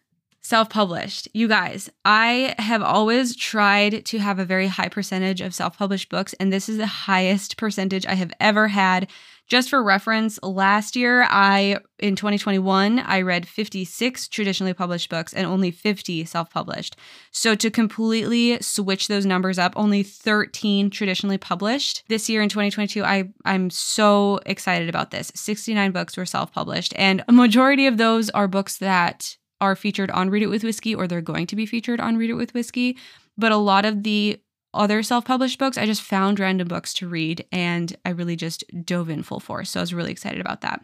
self 0.47 0.69
published. 0.69 1.27
You 1.33 1.49
guys, 1.49 1.89
I 2.05 2.55
have 2.57 2.81
always 2.81 3.35
tried 3.35 4.05
to 4.05 4.17
have 4.19 4.39
a 4.39 4.45
very 4.45 4.67
high 4.67 4.87
percentage 4.87 5.41
of 5.41 5.53
self 5.53 5.77
published 5.77 6.09
books, 6.09 6.33
and 6.39 6.53
this 6.53 6.69
is 6.69 6.77
the 6.77 6.87
highest 6.87 7.57
percentage 7.57 8.05
I 8.05 8.13
have 8.13 8.31
ever 8.39 8.69
had. 8.69 9.09
Just 9.47 9.69
for 9.69 9.83
reference, 9.83 10.39
last 10.43 10.95
year 10.95 11.25
I 11.29 11.79
in 11.99 12.15
2021 12.15 12.99
I 12.99 13.21
read 13.21 13.47
56 13.47 14.27
traditionally 14.29 14.73
published 14.73 15.09
books 15.09 15.33
and 15.33 15.45
only 15.45 15.71
50 15.71 16.25
self-published. 16.25 16.97
So 17.31 17.55
to 17.55 17.71
completely 17.71 18.61
switch 18.61 19.07
those 19.07 19.25
numbers 19.25 19.57
up, 19.57 19.73
only 19.75 20.03
13 20.03 20.89
traditionally 20.89 21.37
published. 21.37 22.03
This 22.09 22.29
year 22.29 22.41
in 22.41 22.49
2022 22.49 23.03
I 23.03 23.29
I'm 23.45 23.69
so 23.69 24.39
excited 24.45 24.89
about 24.89 25.11
this. 25.11 25.31
69 25.33 25.91
books 25.91 26.17
were 26.17 26.25
self-published 26.25 26.93
and 26.97 27.23
a 27.27 27.33
majority 27.33 27.87
of 27.87 27.97
those 27.97 28.29
are 28.31 28.49
books 28.49 28.77
that 28.79 29.37
are 29.61 29.75
featured 29.75 30.11
on 30.11 30.29
Read 30.29 30.43
It 30.43 30.47
with 30.47 30.63
Whiskey 30.63 30.93
or 30.95 31.07
they're 31.07 31.21
going 31.21 31.47
to 31.47 31.55
be 31.55 31.65
featured 31.65 31.99
on 31.99 32.17
Read 32.17 32.29
It 32.29 32.35
with 32.35 32.53
Whiskey, 32.53 32.97
but 33.37 33.51
a 33.51 33.57
lot 33.57 33.85
of 33.85 34.03
the 34.03 34.39
other 34.73 35.01
self 35.03 35.25
published 35.25 35.59
books. 35.59 35.77
I 35.77 35.85
just 35.85 36.01
found 36.01 36.39
random 36.39 36.67
books 36.67 36.93
to 36.95 37.07
read 37.07 37.45
and 37.51 37.95
I 38.05 38.09
really 38.09 38.35
just 38.35 38.63
dove 38.85 39.09
in 39.09 39.23
full 39.23 39.39
force. 39.39 39.71
So 39.71 39.79
I 39.79 39.83
was 39.83 39.93
really 39.93 40.11
excited 40.11 40.39
about 40.39 40.61
that. 40.61 40.83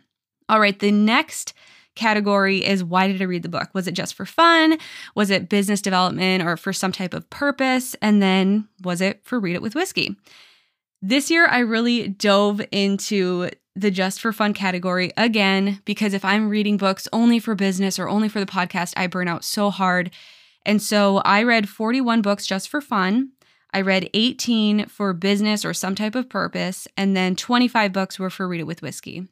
All 0.50 0.60
right, 0.60 0.78
the 0.78 0.92
next 0.92 1.54
category 1.96 2.66
is 2.66 2.84
why 2.84 3.08
did 3.08 3.22
I 3.22 3.26
read 3.26 3.44
the 3.44 3.50
book? 3.50 3.70
Was 3.74 3.88
it 3.88 3.94
just 3.94 4.16
for 4.16 4.26
fun? 4.26 4.78
Was 5.16 5.30
it 5.30 5.50
business 5.50 5.82
development 5.82 6.44
or 6.44 6.58
for 6.58 6.74
some 6.74 6.92
type 6.92 7.14
of 7.14 7.30
purpose? 7.30 7.96
And 8.02 8.22
then 8.22 8.68
was 8.84 9.00
it 9.00 9.22
for 9.24 9.40
Read 9.40 9.56
It 9.56 9.62
with 9.62 9.76
Whiskey? 9.76 10.16
This 11.02 11.30
year, 11.30 11.46
I 11.46 11.60
really 11.60 12.08
dove 12.08 12.62
into 12.72 13.50
the 13.76 13.92
just 13.92 14.22
for 14.22 14.32
fun 14.32 14.54
category 14.54 15.12
again 15.18 15.82
because 15.86 16.14
if 16.14 16.24
I'm 16.24 16.50
reading 16.50 16.78
books 16.78 17.08
only 17.12 17.40
for 17.40 17.56
business 17.56 17.98
or 17.98 18.08
only 18.08 18.30
for 18.30 18.40
the 18.40 18.46
podcast, 18.46 18.94
I 18.96 19.08
burn 19.08 19.28
out 19.28 19.44
so 19.44 19.70
hard. 19.70 20.12
And 20.66 20.82
so 20.82 21.18
I 21.18 21.44
read 21.44 21.68
41 21.68 22.22
books 22.22 22.46
just 22.46 22.70
for 22.70 22.82
fun. 22.82 23.32
I 23.74 23.82
read 23.82 24.10
18 24.14 24.86
for 24.86 25.14
business 25.14 25.66
or 25.66 25.74
some 25.74 25.96
type 25.96 26.14
of 26.14 26.30
purpose, 26.30 26.88
and 26.96 27.18
then 27.18 27.36
25 27.36 27.92
books 27.92 28.20
were 28.20 28.30
for 28.30 28.48
Read 28.48 28.62
It 28.62 28.68
with 28.68 28.84
Whiskey. 28.84 29.28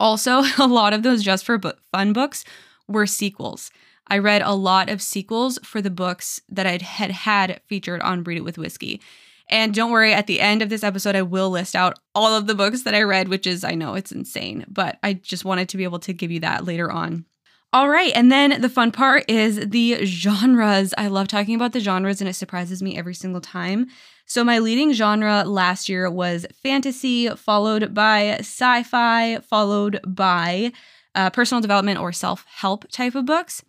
Also, 0.00 0.42
a 0.58 0.66
lot 0.66 0.92
of 0.92 1.04
those 1.04 1.22
just 1.22 1.44
for 1.44 1.60
fun 1.92 2.12
books 2.12 2.44
were 2.88 3.06
sequels. 3.06 3.70
I 4.08 4.18
read 4.18 4.42
a 4.42 4.54
lot 4.54 4.88
of 4.88 5.02
sequels 5.02 5.58
for 5.62 5.80
the 5.80 5.90
books 5.90 6.40
that 6.48 6.66
I 6.66 6.78
had 6.82 7.10
had 7.10 7.60
featured 7.66 8.00
on 8.02 8.24
Read 8.24 8.38
It 8.38 8.44
with 8.44 8.58
Whiskey. 8.58 9.00
And 9.48 9.72
don't 9.72 9.92
worry, 9.92 10.12
at 10.12 10.26
the 10.26 10.40
end 10.40 10.60
of 10.60 10.68
this 10.68 10.82
episode, 10.82 11.14
I 11.14 11.22
will 11.22 11.50
list 11.50 11.76
out 11.76 11.98
all 12.14 12.34
of 12.34 12.46
the 12.46 12.54
books 12.54 12.82
that 12.82 12.94
I 12.94 13.02
read, 13.02 13.28
which 13.28 13.46
is, 13.46 13.62
I 13.62 13.74
know 13.74 13.94
it's 13.94 14.12
insane, 14.12 14.64
but 14.68 14.98
I 15.02 15.14
just 15.14 15.44
wanted 15.44 15.68
to 15.68 15.76
be 15.76 15.84
able 15.84 16.00
to 16.00 16.12
give 16.12 16.30
you 16.30 16.40
that 16.40 16.64
later 16.64 16.90
on. 16.90 17.26
All 17.72 17.88
right, 17.88 18.12
and 18.14 18.32
then 18.32 18.60
the 18.60 18.68
fun 18.68 18.90
part 18.90 19.28
is 19.28 19.68
the 19.68 20.04
genres. 20.04 20.94
I 20.96 21.08
love 21.08 21.28
talking 21.28 21.54
about 21.54 21.72
the 21.72 21.80
genres, 21.80 22.20
and 22.20 22.30
it 22.30 22.34
surprises 22.34 22.82
me 22.82 22.96
every 22.96 23.14
single 23.14 23.40
time. 23.40 23.88
So, 24.24 24.42
my 24.42 24.60
leading 24.60 24.92
genre 24.92 25.44
last 25.44 25.88
year 25.88 26.10
was 26.10 26.46
fantasy, 26.62 27.28
followed 27.28 27.92
by 27.92 28.36
sci 28.38 28.82
fi, 28.84 29.40
followed 29.40 30.00
by 30.06 30.72
uh, 31.14 31.30
personal 31.30 31.60
development 31.60 31.98
or 31.98 32.12
self 32.12 32.44
help 32.48 32.88
type 32.90 33.14
of 33.14 33.26
books. 33.26 33.62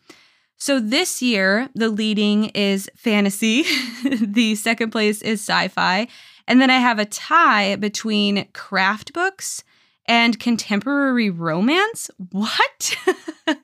So 0.57 0.79
this 0.79 1.21
year, 1.21 1.69
the 1.75 1.89
leading 1.89 2.45
is 2.49 2.89
fantasy, 2.95 3.63
the 4.03 4.55
second 4.55 4.89
place 4.89 5.21
is 5.21 5.39
sci 5.39 5.67
fi, 5.67 6.07
and 6.47 6.59
then 6.59 6.71
I 6.71 6.79
have 6.79 6.97
a 6.97 7.05
tie 7.05 7.75
between 7.75 8.47
craft 8.53 9.13
books 9.13 9.63
and 10.07 10.39
contemporary 10.39 11.29
romance. 11.29 12.09
What? 12.31 12.97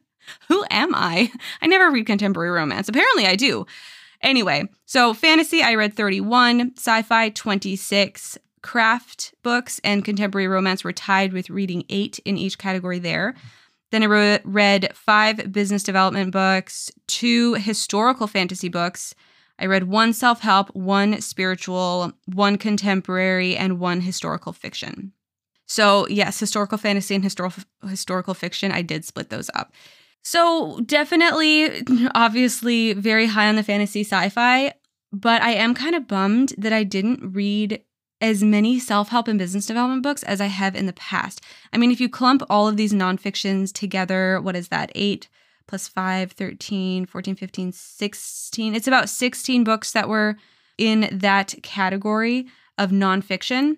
Who 0.50 0.66
am 0.70 0.94
I? 0.94 1.32
I 1.62 1.68
never 1.68 1.90
read 1.90 2.06
contemporary 2.06 2.52
romance. 2.52 2.90
Apparently, 2.90 3.26
I 3.26 3.36
do. 3.36 3.66
Anyway, 4.22 4.66
so 4.86 5.14
fantasy, 5.14 5.64
I 5.64 5.76
read 5.76 5.96
31, 5.96 6.74
sci 6.78 7.02
fi, 7.02 7.30
26, 7.30 8.38
craft 8.62 9.34
books 9.44 9.80
and 9.84 10.06
contemporary 10.06 10.48
romance 10.48 10.84
were 10.84 10.94
tied 10.94 11.34
with 11.34 11.50
reading 11.50 11.84
eight 11.90 12.20
in 12.20 12.38
each 12.38 12.58
category 12.58 13.00
there. 13.00 13.36
Then 13.94 14.02
I 14.02 14.08
re- 14.08 14.40
read 14.44 14.92
five 14.96 15.52
business 15.52 15.84
development 15.84 16.32
books, 16.32 16.90
two 17.06 17.54
historical 17.54 18.26
fantasy 18.26 18.68
books. 18.68 19.14
I 19.60 19.68
read 19.68 19.84
one 19.84 20.14
self 20.14 20.42
help, 20.42 20.76
one 20.76 21.22
spiritual, 21.22 22.12
one 22.26 22.58
contemporary, 22.58 23.56
and 23.56 23.80
one 23.80 24.02
historical 24.02 24.52
fiction. 24.52 25.12
So, 25.68 26.08
yes, 26.08 26.40
historical 26.40 26.80
fantasy 26.80 27.14
and 27.14 27.24
historical 27.24 27.64
historical 27.88 28.34
fiction, 28.34 28.72
I 28.72 28.82
did 28.82 29.06
split 29.06 29.30
those 29.30 29.52
up. 29.54 29.72
So, 30.24 30.80
definitely 30.80 31.84
obviously 32.16 32.94
very 32.94 33.28
high 33.28 33.48
on 33.48 33.58
the 33.58 33.62
fantasy 33.62 34.02
sci-fi, 34.02 34.74
but 35.12 35.44
I 35.44 35.52
am 35.52 35.76
kind 35.76 35.94
of 35.94 36.08
bummed 36.08 36.56
that 36.58 36.74
I 36.74 36.84
didn't 36.84 37.32
read 37.32 37.80
as 38.24 38.42
many 38.42 38.80
self 38.80 39.10
help 39.10 39.28
and 39.28 39.38
business 39.38 39.66
development 39.66 40.02
books 40.02 40.24
as 40.24 40.40
I 40.40 40.46
have 40.46 40.76
in 40.76 40.86
the 40.86 40.94
past. 40.94 41.42
I 41.74 41.78
mean, 41.78 41.92
if 41.92 42.00
you 42.00 42.08
clump 42.08 42.42
all 42.50 42.70
of 42.70 42.78
these 42.78 42.94
nonfictions 42.94 43.74
together, 43.74 44.40
what 44.42 44.56
is 44.56 44.70
that? 44.70 44.92
Eight 44.96 45.28
plus 45.68 45.90
five, 45.90 46.32
13, 46.32 47.06
14, 47.06 47.36
15, 47.36 47.72
16. 47.74 48.76
It's 48.76 48.88
about 48.88 49.10
16 49.10 49.64
books 49.66 49.92
that 49.92 50.08
were 50.08 50.38
in 50.78 51.10
that 51.12 51.56
category 51.64 52.48
of 52.78 52.92
nonfiction. 52.92 53.76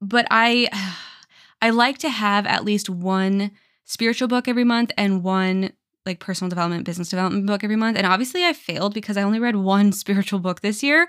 But 0.00 0.26
I 0.30 0.68
I 1.60 1.70
like 1.70 1.98
to 1.98 2.08
have 2.08 2.46
at 2.46 2.64
least 2.64 2.88
one 2.88 3.50
spiritual 3.84 4.28
book 4.28 4.46
every 4.46 4.62
month 4.64 4.92
and 4.96 5.24
one 5.24 5.72
like 6.06 6.20
personal 6.20 6.48
development, 6.48 6.84
business 6.84 7.08
development 7.08 7.46
book 7.46 7.64
every 7.64 7.74
month. 7.74 7.96
And 7.96 8.06
obviously 8.06 8.44
I 8.44 8.52
failed 8.52 8.94
because 8.94 9.16
I 9.16 9.22
only 9.22 9.40
read 9.40 9.56
one 9.56 9.90
spiritual 10.04 10.38
book 10.38 10.60
this 10.60 10.84
year, 10.84 11.08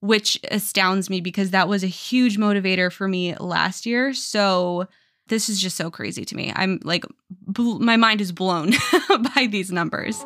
which 0.00 0.38
astounds 0.50 1.10
me 1.10 1.20
because 1.20 1.50
that 1.50 1.68
was 1.68 1.82
a 1.82 1.88
huge 1.88 2.38
motivator 2.38 2.92
for 2.92 3.08
me 3.08 3.34
last 3.36 3.86
year. 3.86 4.12
So 4.14 4.86
this 5.28 5.48
is 5.48 5.60
just 5.60 5.76
so 5.76 5.90
crazy 5.90 6.24
to 6.24 6.36
me. 6.36 6.52
I'm 6.54 6.78
like, 6.84 7.04
bl- 7.30 7.78
my 7.78 7.96
mind 7.96 8.20
is 8.20 8.32
blown 8.32 8.72
by 9.34 9.48
these 9.50 9.72
numbers. 9.72 10.24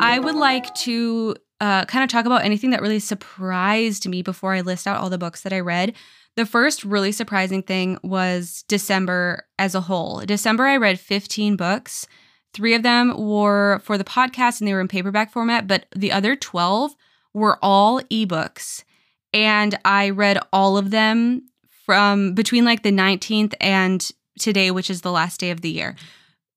I 0.00 0.18
would 0.18 0.34
like 0.34 0.74
to 0.76 1.36
uh, 1.60 1.84
kind 1.84 2.02
of 2.04 2.10
talk 2.10 2.26
about 2.26 2.44
anything 2.44 2.70
that 2.70 2.82
really 2.82 2.98
surprised 2.98 4.08
me 4.08 4.22
before 4.22 4.54
I 4.54 4.62
list 4.62 4.86
out 4.86 5.00
all 5.00 5.10
the 5.10 5.18
books 5.18 5.42
that 5.42 5.52
I 5.52 5.60
read. 5.60 5.94
The 6.36 6.46
first 6.46 6.84
really 6.84 7.12
surprising 7.12 7.62
thing 7.62 7.98
was 8.02 8.64
December 8.68 9.46
as 9.58 9.74
a 9.74 9.80
whole. 9.80 10.20
December, 10.20 10.64
I 10.64 10.76
read 10.76 11.00
15 11.00 11.56
books. 11.56 12.06
Three 12.56 12.72
of 12.72 12.82
them 12.82 13.12
were 13.18 13.80
for 13.80 13.98
the 13.98 14.04
podcast 14.04 14.60
and 14.60 14.66
they 14.66 14.72
were 14.72 14.80
in 14.80 14.88
paperback 14.88 15.30
format, 15.30 15.66
but 15.66 15.84
the 15.94 16.10
other 16.10 16.34
12 16.34 16.96
were 17.34 17.58
all 17.60 18.00
ebooks. 18.04 18.82
And 19.34 19.78
I 19.84 20.08
read 20.08 20.38
all 20.54 20.78
of 20.78 20.90
them 20.90 21.50
from 21.84 22.32
between 22.32 22.64
like 22.64 22.82
the 22.82 22.90
19th 22.90 23.52
and 23.60 24.10
today, 24.38 24.70
which 24.70 24.88
is 24.88 25.02
the 25.02 25.12
last 25.12 25.38
day 25.38 25.50
of 25.50 25.60
the 25.60 25.68
year. 25.68 25.96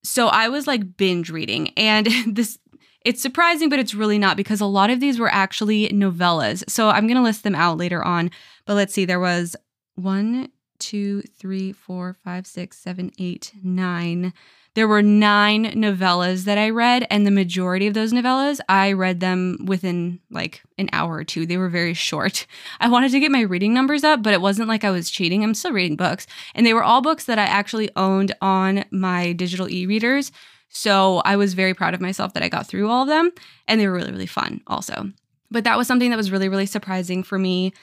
So 0.02 0.28
I 0.30 0.48
was 0.48 0.68
like 0.68 0.96
binge 0.96 1.30
reading. 1.30 1.74
And 1.76 2.08
this, 2.28 2.58
it's 3.04 3.22
surprising, 3.22 3.68
but 3.68 3.80
it's 3.80 3.94
really 3.94 4.18
not 4.18 4.38
because 4.38 4.62
a 4.62 4.66
lot 4.66 4.90
of 4.90 5.02
these 5.02 5.20
were 5.20 5.28
actually 5.28 5.90
novellas. 5.90 6.64
So 6.70 6.88
I'm 6.88 7.08
going 7.08 7.18
to 7.18 7.24
list 7.24 7.44
them 7.44 7.56
out 7.56 7.78
later 7.78 8.02
on. 8.02 8.32
But 8.66 8.76
let's 8.76 8.94
see, 8.94 9.04
there 9.04 9.20
was 9.20 9.58
one, 9.96 10.50
two, 10.80 11.24
three, 11.24 11.74
four, 11.74 12.16
five, 12.24 12.48
six, 12.48 12.78
seven, 12.78 13.12
eight, 13.20 13.52
nine 13.62 14.32
there 14.76 14.88
were 14.88 15.02
nine 15.02 15.66
novellas 15.74 16.46
that 16.46 16.58
I 16.58 16.70
read, 16.70 17.08
and 17.10 17.26
the 17.26 17.32
majority 17.32 17.88
of 17.88 17.94
those 17.94 18.14
novellas, 18.14 18.60
I 18.70 18.94
read 18.94 19.20
them 19.20 19.66
within 19.66 20.20
like 20.30 20.62
an 20.78 20.90
hour 20.94 21.16
or 21.16 21.24
two. 21.24 21.46
They 21.46 21.58
were 21.58 21.70
very 21.70 21.94
short. 21.94 22.46
I 22.80 22.88
wanted 22.88 23.12
to 23.12 23.20
get 23.20 23.32
my 23.32 23.42
reading 23.42 23.74
numbers 23.74 24.04
up, 24.04 24.22
but 24.22 24.34
it 24.34 24.42
wasn't 24.42 24.68
like 24.68 24.84
I 24.84 24.92
was 24.92 25.10
cheating. 25.10 25.44
I'm 25.44 25.54
still 25.54 25.74
reading 25.74 25.96
books. 25.96 26.28
And 26.54 26.66
they 26.66 26.74
were 26.74 26.84
all 26.84 27.02
books 27.02 27.26
that 27.26 27.40
I 27.40 27.44
actually 27.44 27.90
owned 27.96 28.36
on 28.42 28.86
my 28.92 29.34
digital 29.34 29.70
e 29.70 29.86
readers. 29.86 30.32
So 30.70 31.18
I 31.26 31.36
was 31.36 31.56
very 31.56 31.74
proud 31.74 31.96
of 31.96 32.02
myself 32.02 32.34
that 32.34 32.44
I 32.44 32.50
got 32.50 32.68
through 32.68 32.90
all 32.90 33.02
of 33.02 33.08
them, 33.08 33.32
and 33.68 33.82
they 33.82 33.88
were 33.88 33.94
really, 33.94 34.12
really 34.12 34.28
fun 34.28 34.62
also. 34.68 35.12
But 35.50 35.64
that 35.64 35.78
was 35.78 35.88
something 35.88 36.12
that 36.12 36.18
was 36.18 36.32
really, 36.32 36.48
really 36.48 36.68
surprising 36.68 37.24
for 37.24 37.40
me. 37.40 37.74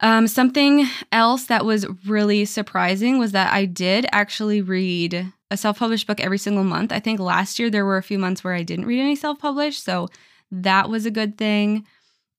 Um, 0.00 0.28
something 0.28 0.86
else 1.10 1.46
that 1.46 1.64
was 1.64 1.86
really 2.06 2.44
surprising 2.44 3.18
was 3.18 3.32
that 3.32 3.52
I 3.52 3.64
did 3.64 4.06
actually 4.12 4.62
read 4.62 5.32
a 5.50 5.56
self 5.56 5.78
published 5.78 6.06
book 6.06 6.20
every 6.20 6.38
single 6.38 6.64
month. 6.64 6.92
I 6.92 7.00
think 7.00 7.20
last 7.20 7.58
year 7.58 7.70
there 7.70 7.86
were 7.86 7.96
a 7.96 8.02
few 8.02 8.18
months 8.18 8.44
where 8.44 8.54
I 8.54 8.62
didn't 8.62 8.86
read 8.86 9.00
any 9.00 9.16
self 9.16 9.38
published. 9.38 9.84
So 9.84 10.08
that 10.50 10.88
was 10.88 11.06
a 11.06 11.10
good 11.10 11.38
thing. 11.38 11.86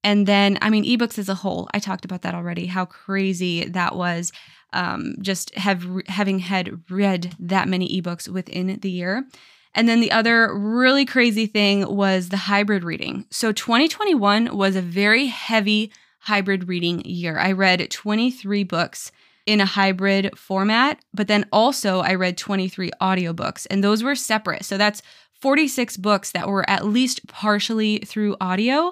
And 0.04 0.28
then, 0.28 0.58
I 0.62 0.70
mean, 0.70 0.86
ebooks 0.86 1.20
as 1.20 1.30
a 1.30 1.36
whole, 1.36 1.68
I 1.74 1.80
talked 1.80 2.06
about 2.06 2.22
that 2.22 2.34
already, 2.34 2.68
how 2.68 2.86
crazy 2.86 3.66
that 3.66 3.96
was. 3.96 4.32
Um, 4.72 5.16
just 5.20 5.54
have 5.56 5.84
having 6.08 6.40
had 6.40 6.80
read 6.92 7.36
that 7.40 7.68
many 7.68 8.02
ebooks 8.02 8.30
within 8.30 8.80
the 8.82 8.92
year. 8.92 9.26
And 9.74 9.90
then 9.90 10.00
the 10.00 10.12
other 10.12 10.56
really 10.56 11.06
crazy 11.06 11.48
thing 11.48 11.96
was 11.96 12.30
the 12.30 12.38
hybrid 12.38 12.84
reading. 12.84 13.26
So 13.32 13.52
2021 13.52 14.56
was 14.56 14.76
a 14.76 14.82
very 14.82 15.28
heavy 15.28 15.92
hybrid 16.20 16.68
reading 16.68 17.02
year. 17.02 17.38
I 17.40 17.52
read 17.52 17.90
23 17.90 18.64
books 18.64 19.12
in 19.50 19.60
a 19.60 19.66
hybrid 19.66 20.38
format, 20.38 21.04
but 21.12 21.28
then 21.28 21.44
also 21.52 22.02
I 22.02 22.14
read 22.14 22.38
23 22.38 22.92
audiobooks 23.02 23.66
and 23.72 23.84
those 23.84 24.04
were 24.04 24.14
separate. 24.14 24.64
So 24.64 24.78
that's 24.78 25.02
46 25.42 25.98
books 25.98 26.34
that 26.34 26.48
were 26.48 26.70
at 26.70 26.86
least 26.86 27.26
partially 27.26 27.98
through 28.06 28.38
audio. 28.40 28.92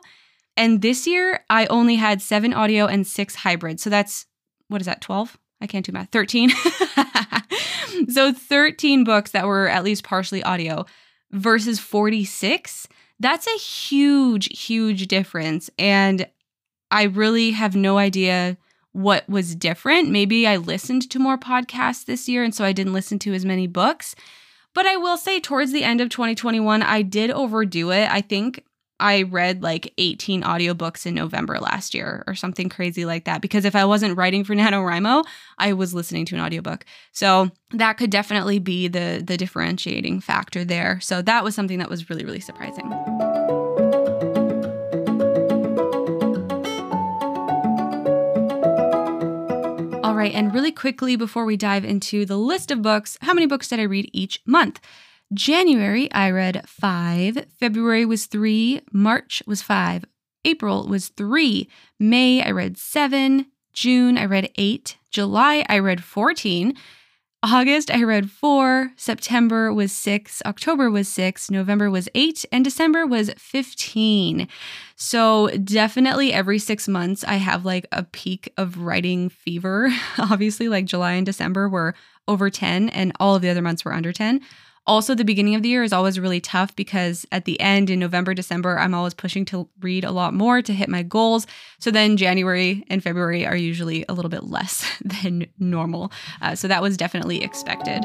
And 0.58 0.82
this 0.82 1.06
year 1.06 1.42
I 1.48 1.68
only 1.68 1.98
had 1.98 2.24
seven 2.24 2.56
audio 2.56 2.88
and 2.88 3.06
six 3.06 3.36
hybrid. 3.36 3.80
So 3.80 3.92
that's, 3.92 4.26
what 4.68 4.82
is 4.82 4.88
that, 4.88 5.00
12? 5.00 5.38
I 5.62 5.68
can't 5.68 5.86
do 5.86 5.92
math. 5.92 6.10
13. 6.12 6.50
so 8.10 8.34
13 8.34 9.04
books 9.04 9.30
that 9.32 9.46
were 9.46 9.68
at 9.68 9.84
least 9.84 10.04
partially 10.04 10.42
audio 10.42 10.88
versus 11.32 11.78
46. 11.78 12.88
That's 13.20 13.46
a 13.46 13.60
huge, 13.60 14.60
huge 14.60 15.06
difference. 15.06 15.70
And 15.78 16.28
I 16.90 17.04
really 17.04 17.52
have 17.52 17.76
no 17.76 18.00
idea 18.00 18.58
what 18.98 19.30
was 19.30 19.54
different. 19.54 20.10
Maybe 20.10 20.48
I 20.48 20.58
listened 20.58 21.08
to 21.12 21.20
more 21.20 21.38
podcasts 21.38 22.06
this 22.06 22.28
year, 22.28 22.44
and 22.44 22.54
so 22.54 22.66
I 22.66 22.72
didn't 22.72 22.94
listen 22.94 23.20
to 23.20 23.34
as 23.36 23.46
many 23.46 23.68
books. 23.68 24.16
But 24.74 24.88
I 24.88 24.96
will 24.96 25.18
say, 25.18 25.40
towards 25.40 25.72
the 25.72 25.84
end 25.84 26.02
of 26.02 26.10
2021, 26.10 26.82
I 26.82 27.04
did 27.04 27.30
overdo 27.30 27.92
it. 27.92 28.10
I 28.10 28.22
think 28.22 28.64
I 29.00 29.22
read 29.22 29.62
like 29.62 29.94
18 30.00 30.42
audiobooks 30.42 31.06
in 31.06 31.14
November 31.14 31.60
last 31.60 31.94
year 31.94 32.24
or 32.26 32.34
something 32.34 32.70
crazy 32.70 33.06
like 33.06 33.26
that. 33.26 33.40
Because 33.40 33.66
if 33.66 33.76
I 33.76 33.86
wasn't 33.86 34.18
writing 34.18 34.44
for 34.44 34.56
NaNoWriMo, 34.56 35.24
I 35.60 35.74
was 35.74 35.94
listening 35.94 36.26
to 36.26 36.36
an 36.36 36.42
audiobook. 36.42 36.84
So 37.12 37.52
that 37.74 37.94
could 37.94 38.10
definitely 38.10 38.58
be 38.58 38.88
the 38.88 39.22
the 39.24 39.38
differentiating 39.38 40.22
factor 40.22 40.66
there. 40.66 41.00
So 41.02 41.22
that 41.22 41.44
was 41.44 41.54
something 41.54 41.78
that 41.78 41.90
was 41.90 42.10
really, 42.10 42.26
really 42.26 42.40
surprising. 42.40 42.92
Right, 50.18 50.34
and 50.34 50.54
really 50.54 50.72
quickly 50.72 51.16
before 51.16 51.46
we 51.46 51.56
dive 51.56 51.86
into 51.86 52.26
the 52.26 52.38
list 52.38 52.72
of 52.72 52.82
books, 52.82 53.18
how 53.22 53.34
many 53.34 53.46
books 53.46 53.68
did 53.68 53.80
I 53.80 53.84
read 53.84 54.10
each 54.12 54.42
month? 54.46 54.80
January, 55.34 56.12
I 56.12 56.32
read 56.32 56.68
five. 56.68 57.46
February 57.60 58.06
was 58.06 58.26
three. 58.26 58.82
March 58.92 59.44
was 59.46 59.62
five. 59.62 60.06
April 60.44 60.88
was 60.88 61.10
three. 61.10 61.70
May, 62.00 62.42
I 62.42 62.52
read 62.52 62.78
seven. 62.78 63.48
June, 63.74 64.18
I 64.18 64.26
read 64.26 64.52
eight. 64.56 64.98
July, 65.12 65.66
I 65.70 65.80
read 65.80 66.04
14. 66.04 66.74
August, 67.50 67.90
I 67.90 68.04
read 68.04 68.30
four. 68.30 68.92
September 68.98 69.74
was 69.74 69.94
six. 69.94 70.42
October 70.46 70.92
was 70.92 71.08
six. 71.08 71.50
November 71.50 71.90
was 71.90 72.10
eight. 72.14 72.44
And 72.52 72.66
December 72.66 73.06
was 73.06 73.32
15. 73.38 74.50
So, 74.98 75.48
definitely 75.64 76.34
every 76.34 76.60
six 76.60 76.90
months, 76.90 77.24
I 77.24 77.36
have 77.36 77.64
like 77.64 77.88
a 77.94 78.04
peak 78.04 78.52
of 78.58 78.80
writing 78.80 79.30
fever. 79.30 79.90
Obviously, 80.18 80.68
like 80.68 80.86
July 80.86 81.14
and 81.14 81.26
December 81.26 81.70
were 81.70 81.96
over 82.28 82.50
10, 82.50 82.90
and 82.90 83.14
all 83.20 83.36
of 83.36 83.42
the 83.42 83.50
other 83.50 83.62
months 83.62 83.86
were 83.86 83.94
under 83.94 84.12
10. 84.12 84.42
Also, 84.88 85.14
the 85.14 85.26
beginning 85.26 85.54
of 85.54 85.62
the 85.62 85.68
year 85.68 85.84
is 85.84 85.92
always 85.92 86.18
really 86.18 86.40
tough 86.40 86.74
because 86.78 87.26
at 87.34 87.44
the 87.44 87.60
end 87.60 87.90
in 87.90 88.00
November, 88.00 88.34
December, 88.34 88.80
I'm 88.80 88.94
always 88.94 89.14
pushing 89.14 89.44
to 89.46 89.68
read 89.82 90.06
a 90.06 90.12
lot 90.12 90.34
more 90.34 90.62
to 90.62 90.74
hit 90.74 90.88
my 90.88 91.04
goals. 91.04 91.46
So 91.78 91.92
then 91.92 92.16
January 92.16 92.86
and 92.90 93.04
February 93.04 93.46
are 93.46 93.58
usually 93.58 94.06
a 94.08 94.14
little 94.14 94.30
bit 94.30 94.46
less 94.46 94.90
than 95.04 95.48
normal. 95.60 96.14
Uh, 96.42 96.56
so 96.56 96.70
that 96.70 96.82
was 96.82 96.96
definitely 96.96 97.44
expected. 97.44 98.02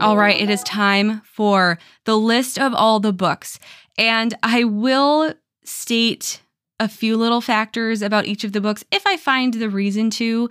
All 0.00 0.16
right, 0.16 0.40
it 0.40 0.50
is 0.50 0.64
time 0.64 1.20
for 1.20 1.78
the 2.04 2.18
list 2.18 2.58
of 2.58 2.74
all 2.74 2.98
the 2.98 3.12
books. 3.12 3.60
And 3.96 4.34
I 4.42 4.64
will 4.64 5.34
state 5.62 6.40
a 6.80 6.88
few 6.88 7.16
little 7.16 7.40
factors 7.40 8.02
about 8.02 8.26
each 8.26 8.42
of 8.42 8.52
the 8.52 8.60
books 8.60 8.82
if 8.90 9.06
I 9.06 9.16
find 9.16 9.54
the 9.54 9.70
reason 9.70 10.10
to. 10.10 10.48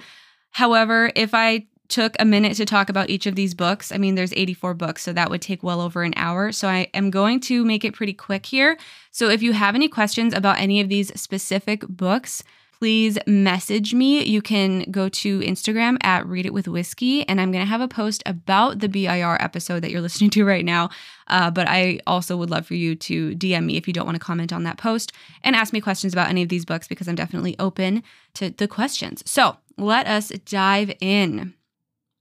However, 0.51 1.11
if 1.15 1.33
I 1.33 1.65
took 1.89 2.15
a 2.19 2.25
minute 2.25 2.55
to 2.55 2.65
talk 2.65 2.87
about 2.87 3.09
each 3.09 3.25
of 3.25 3.35
these 3.35 3.55
books, 3.55 3.91
I 3.91 3.97
mean, 3.97 4.15
there's 4.15 4.31
84 4.33 4.75
books, 4.75 5.01
so 5.01 5.11
that 5.11 5.29
would 5.29 5.41
take 5.41 5.63
well 5.63 5.81
over 5.81 6.03
an 6.03 6.13
hour. 6.15 6.51
So 6.51 6.67
I 6.67 6.87
am 6.93 7.09
going 7.09 7.39
to 7.41 7.65
make 7.65 7.83
it 7.83 7.95
pretty 7.95 8.13
quick 8.13 8.45
here. 8.45 8.77
So 9.11 9.29
if 9.29 9.41
you 9.41 9.53
have 9.53 9.75
any 9.75 9.89
questions 9.89 10.33
about 10.33 10.59
any 10.59 10.79
of 10.79 10.87
these 10.87 11.19
specific 11.19 11.81
books, 11.87 12.43
please 12.79 13.17
message 13.27 13.93
me. 13.93 14.23
You 14.23 14.41
can 14.41 14.89
go 14.89 15.09
to 15.09 15.39
Instagram 15.41 15.97
at 16.01 16.25
Read 16.25 16.45
It 16.45 16.53
With 16.53 16.67
Whiskey, 16.67 17.27
and 17.27 17.41
I'm 17.41 17.51
going 17.51 17.63
to 17.63 17.69
have 17.69 17.81
a 17.81 17.89
post 17.89 18.23
about 18.25 18.79
the 18.79 18.87
BIR 18.87 19.37
episode 19.41 19.81
that 19.81 19.91
you're 19.91 20.01
listening 20.09 20.29
to 20.31 20.45
right 20.45 20.63
now. 20.63 20.89
Uh, 21.27 21.51
but 21.51 21.67
I 21.67 21.99
also 22.07 22.37
would 22.37 22.49
love 22.49 22.65
for 22.65 22.75
you 22.75 22.95
to 22.95 23.35
DM 23.35 23.65
me 23.65 23.75
if 23.75 23.85
you 23.85 23.93
don't 23.93 24.05
want 24.05 24.15
to 24.15 24.23
comment 24.23 24.53
on 24.53 24.63
that 24.63 24.77
post 24.77 25.11
and 25.43 25.55
ask 25.55 25.73
me 25.73 25.81
questions 25.81 26.13
about 26.13 26.29
any 26.29 26.41
of 26.41 26.49
these 26.49 26.65
books 26.65 26.87
because 26.87 27.07
I'm 27.07 27.15
definitely 27.15 27.55
open 27.59 28.01
to 28.35 28.49
the 28.49 28.67
questions. 28.67 29.23
So 29.25 29.57
let 29.77 30.07
us 30.07 30.29
dive 30.45 30.91
in. 31.01 31.53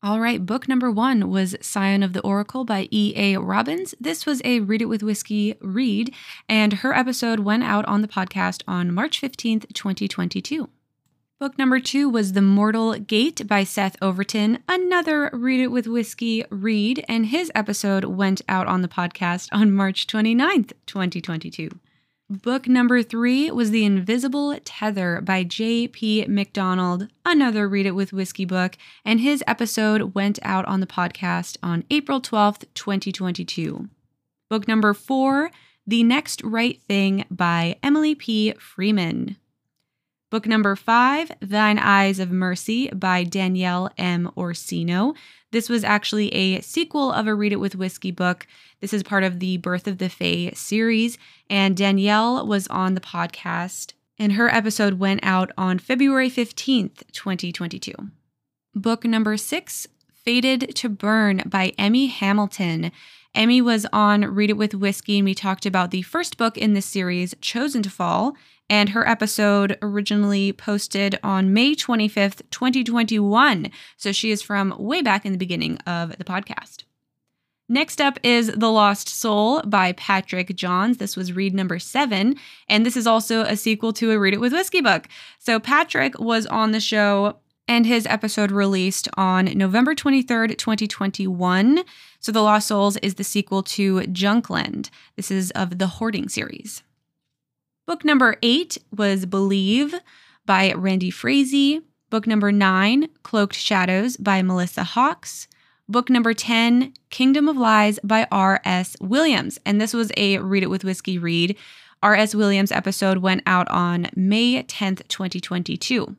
All 0.00 0.21
right, 0.21 0.47
book 0.47 0.69
number 0.69 0.93
one 0.93 1.28
was 1.28 1.57
Scion 1.61 2.05
of 2.05 2.12
the 2.12 2.21
Oracle 2.21 2.64
by 2.64 2.87
E.A. 2.93 3.37
Robbins. 3.37 3.97
This 4.00 4.26
was 4.26 4.40
a 4.45 4.61
Read 4.61 4.81
It 4.81 4.85
with 4.85 5.02
Whiskey 5.02 5.57
read, 5.61 6.14
and 6.49 6.73
her 6.73 6.95
episode 6.95 7.40
went 7.40 7.64
out 7.64 7.85
on 7.87 8.01
the 8.01 8.07
podcast 8.07 8.62
on 8.68 8.94
March 8.94 9.20
15th, 9.20 9.66
2022. 9.75 10.68
Book 11.40 11.59
number 11.59 11.81
two 11.81 12.09
was 12.09 12.35
The 12.35 12.42
Mortal 12.42 12.94
Gate 12.94 13.44
by 13.49 13.64
Seth 13.64 13.96
Overton, 14.01 14.61
another 14.68 15.31
Read 15.33 15.59
It 15.59 15.73
with 15.73 15.88
Whiskey 15.88 16.44
read, 16.49 17.05
and 17.09 17.27
his 17.27 17.51
episode 17.57 18.05
went 18.05 18.40
out 18.49 18.68
on 18.68 18.83
the 18.83 18.88
podcast 18.88 19.49
on 19.51 19.73
March 19.73 20.07
29th, 20.07 20.75
2022. 20.87 21.70
Book 22.31 22.69
number 22.69 23.03
three 23.03 23.51
was 23.51 23.71
The 23.71 23.87
Invisible 23.87 24.55
Tether 24.62 25.23
by 25.23 25.45
J.P. 25.45 26.27
McDonald, 26.29 27.09
another 27.25 27.67
Read 27.67 27.87
It 27.87 27.93
with 27.93 28.12
Whiskey 28.12 28.45
book, 28.45 28.77
and 29.03 29.19
his 29.19 29.43
episode 29.47 30.14
went 30.14 30.38
out 30.43 30.67
on 30.67 30.81
the 30.81 30.87
podcast 30.87 31.57
on 31.62 31.85
April 31.91 32.21
12th, 32.21 32.64
2022. 32.75 33.88
Book 34.51 34.69
number 34.69 34.93
four, 34.93 35.51
The 35.87 36.03
Next 36.03 36.43
Right 36.45 36.83
Thing 36.83 37.25
by 37.31 37.79
Emily 37.83 38.14
P. 38.14 38.53
Freeman. 38.59 39.38
Book 40.31 40.47
number 40.47 40.77
five, 40.77 41.33
Thine 41.41 41.79
Eyes 41.79 42.19
of 42.19 42.31
Mercy 42.31 42.91
by 42.91 43.25
Danielle 43.25 43.91
M. 43.97 44.31
Orsino. 44.37 45.14
This 45.53 45.71
was 45.71 45.85
actually 45.85 46.29
a 46.35 46.61
sequel 46.61 47.11
of 47.11 47.27
a 47.27 47.35
Read 47.35 47.53
It 47.53 47.61
with 47.61 47.75
Whiskey 47.75 48.11
book. 48.11 48.47
This 48.83 48.93
is 48.93 49.03
part 49.03 49.25
of 49.25 49.41
the 49.41 49.57
Birth 49.57 49.87
of 49.87 49.97
the 49.97 50.11
Fae 50.11 50.51
series, 50.55 51.17
and 51.49 51.75
Danielle 51.75 52.47
was 52.47 52.67
on 52.69 52.93
the 52.93 53.01
podcast, 53.01 53.95
and 54.19 54.33
her 54.33 54.55
episode 54.55 54.99
went 54.99 55.21
out 55.23 55.51
on 55.57 55.79
February 55.79 56.29
15th, 56.29 57.11
2022. 57.12 57.95
Book 58.75 59.05
number 59.07 59.38
six, 59.38 59.87
Fated 60.12 60.75
to 60.77 60.91
Burn 60.91 61.43
by 61.47 61.73
Emmy 61.79 62.09
Hamilton. 62.09 62.93
Emmy 63.35 63.62
was 63.62 63.87
on 63.95 64.35
Read 64.35 64.51
It 64.51 64.59
with 64.59 64.75
Whiskey, 64.75 65.17
and 65.17 65.25
we 65.25 65.35
talked 65.35 65.64
about 65.64 65.91
the 65.91 66.03
first 66.03 66.37
book 66.37 66.59
in 66.59 66.75
this 66.75 66.85
series, 66.85 67.35
Chosen 67.41 67.83
to 67.83 67.88
Fall, 67.88 68.37
and 68.70 68.90
her 68.90 69.09
episode 69.09 69.78
originally 69.83 70.52
posted 70.52 71.18
on 71.22 71.52
May 71.52 71.74
25th, 71.74 72.42
2021. 72.50 73.70
So 73.96 74.12
she 74.12 74.31
is 74.31 74.42
from 74.42 74.74
way 74.78 75.02
back 75.02 75.24
in 75.24 75.33
the 75.33 75.38
beginning 75.38 75.78
of 75.87 76.16
the 76.18 76.24
podcast. 76.24 76.85
Next 77.70 78.00
up 78.00 78.18
is 78.22 78.50
The 78.57 78.70
Lost 78.70 79.09
Soul 79.09 79.61
by 79.62 79.92
Patrick 79.92 80.57
Johns. 80.57 80.96
This 80.96 81.16
was 81.16 81.35
read 81.35 81.54
number 81.54 81.78
seven, 81.78 82.37
and 82.66 82.87
this 82.87 82.96
is 82.96 83.07
also 83.07 83.42
a 83.42 83.57
sequel 83.57 83.92
to 83.94 84.11
a 84.11 84.18
Read 84.18 84.33
It 84.33 84.40
with 84.40 84.54
Whiskey 84.54 84.81
book. 84.81 85.07
So 85.38 85.61
Patrick 85.61 86.18
was 86.18 86.46
on 86.46 86.72
the 86.72 86.81
show, 86.81 87.37
and 87.66 87.85
his 87.85 88.07
episode 88.07 88.50
released 88.50 89.07
on 89.18 89.44
November 89.46 89.94
23rd, 89.94 90.57
2021. 90.57 91.85
So 92.20 92.33
The 92.33 92.40
Lost 92.40 92.68
Souls 92.68 92.96
is 92.98 93.16
the 93.16 93.24
sequel 93.24 93.62
to 93.64 94.00
Junkland. 94.00 94.88
This 95.16 95.31
is 95.31 95.50
of 95.50 95.78
the 95.78 95.88
Hoarding 95.88 96.31
series. 96.31 96.83
Book 97.88 98.05
number 98.05 98.37
eight 98.42 98.77
was 98.94 99.24
Believe 99.24 99.94
by 100.44 100.74
Randy 100.74 101.09
Frazee. 101.09 101.81
Book 102.11 102.27
number 102.27 102.53
nine, 102.53 103.09
Cloaked 103.22 103.55
Shadows 103.55 104.18
by 104.18 104.42
Melissa 104.42 104.85
Hawks. 104.85 105.48
Book 105.88 106.11
number 106.11 106.35
10, 106.35 106.92
Kingdom 107.09 107.48
of 107.48 107.57
Lies 107.57 107.98
by 108.05 108.27
R.S. 108.31 108.94
Williams. 109.01 109.59
And 109.64 109.81
this 109.81 109.94
was 109.94 110.12
a 110.18 110.37
Read 110.37 110.64
It 110.64 110.68
with 110.68 110.85
Whiskey 110.85 111.16
read. 111.16 111.57
R.S. 112.03 112.35
Williams 112.35 112.70
episode 112.70 113.18
went 113.18 113.42
out 113.46 113.70
on 113.70 114.09
May 114.14 114.62
10th, 114.62 115.09
2022. 115.09 116.14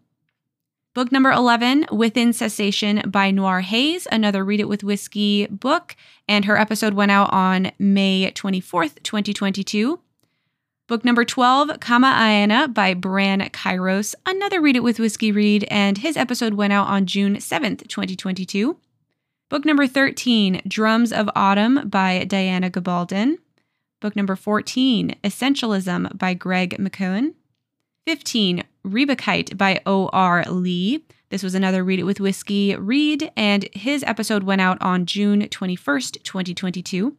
Book 0.96 1.12
number 1.12 1.30
11, 1.30 1.86
Within 1.92 2.34
Cessation 2.34 3.04
by 3.08 3.30
Noir 3.30 3.62
Hayes, 3.62 4.08
another 4.12 4.44
Read 4.44 4.60
It 4.60 4.68
with 4.68 4.84
Whiskey 4.84 5.46
book. 5.46 5.96
And 6.28 6.46
her 6.46 6.58
episode 6.58 6.96
went 6.96 7.12
out 7.12 7.32
on 7.32 7.72
May 7.78 8.32
24th, 8.32 9.04
2022. 9.04 10.00
Book 10.90 11.06
number 11.06 11.24
12, 11.24 11.80
Kama 11.80 12.08
Aena 12.08 12.68
by 12.68 12.96
Bran 12.96 13.42
Kairos, 13.42 14.16
another 14.26 14.60
Read 14.60 14.76
It 14.76 14.82
with 14.82 15.00
Whiskey 15.00 15.32
read, 15.32 15.64
and 15.70 16.00
his 16.00 16.18
episode 16.18 16.56
went 16.56 16.74
out 16.74 16.88
on 16.88 17.06
June 17.06 17.36
7th, 17.36 17.88
2022. 17.88 18.76
Book 19.50 19.66
number 19.66 19.86
13, 19.86 20.64
Drums 20.68 21.14
of 21.14 21.30
Autumn 21.36 21.88
by 21.88 22.24
Diana 22.24 22.72
Gabaldon. 22.72 23.36
Book 24.00 24.16
number 24.16 24.36
14, 24.36 25.14
Essentialism 25.24 26.18
by 26.18 26.34
Greg 26.34 26.76
McKeown. 26.80 27.36
15, 28.08 28.64
Rebekite 28.84 29.56
by 29.56 29.84
O.R. 29.86 30.44
Lee. 30.46 31.06
This 31.30 31.44
was 31.44 31.54
another 31.54 31.84
Read 31.84 32.00
It 32.00 32.06
with 32.06 32.20
Whiskey 32.20 32.76
read, 32.76 33.32
and 33.38 33.70
his 33.74 34.04
episode 34.06 34.42
went 34.42 34.62
out 34.62 34.82
on 34.82 35.06
June 35.06 35.42
21st, 35.42 36.24
2022. 36.24 37.16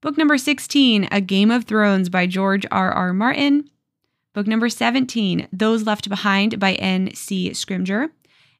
Book 0.00 0.16
number 0.16 0.38
16, 0.38 1.08
A 1.10 1.20
Game 1.20 1.50
of 1.50 1.64
Thrones 1.64 2.08
by 2.08 2.28
George 2.28 2.64
R. 2.70 2.92
R. 2.92 3.12
Martin. 3.12 3.68
Book 4.32 4.46
number 4.46 4.68
17, 4.68 5.48
Those 5.52 5.86
Left 5.86 6.08
Behind 6.08 6.60
by 6.60 6.74
N.C. 6.74 7.50
Scrimger. 7.50 8.10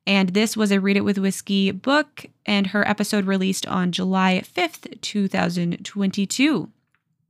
And 0.04 0.30
this 0.30 0.56
was 0.56 0.72
a 0.72 0.80
Read 0.80 0.96
It 0.96 1.04
with 1.04 1.16
Whiskey 1.16 1.70
book, 1.70 2.26
and 2.44 2.68
her 2.68 2.86
episode 2.88 3.26
released 3.26 3.68
on 3.68 3.92
July 3.92 4.42
5th, 4.44 5.00
2022. 5.00 6.72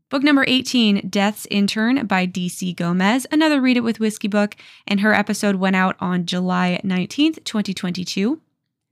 Book 0.08 0.22
number 0.22 0.44
18, 0.48 1.10
Death's 1.10 1.46
Intern 1.50 2.06
by 2.06 2.26
DC 2.26 2.74
Gomez, 2.74 3.26
another 3.30 3.60
Read 3.60 3.76
It 3.76 3.84
with 3.84 4.00
Whiskey 4.00 4.28
book, 4.28 4.56
and 4.86 5.00
her 5.00 5.12
episode 5.12 5.56
went 5.56 5.76
out 5.76 5.96
on 6.00 6.24
July 6.24 6.80
19th, 6.82 7.44
2022. 7.44 8.40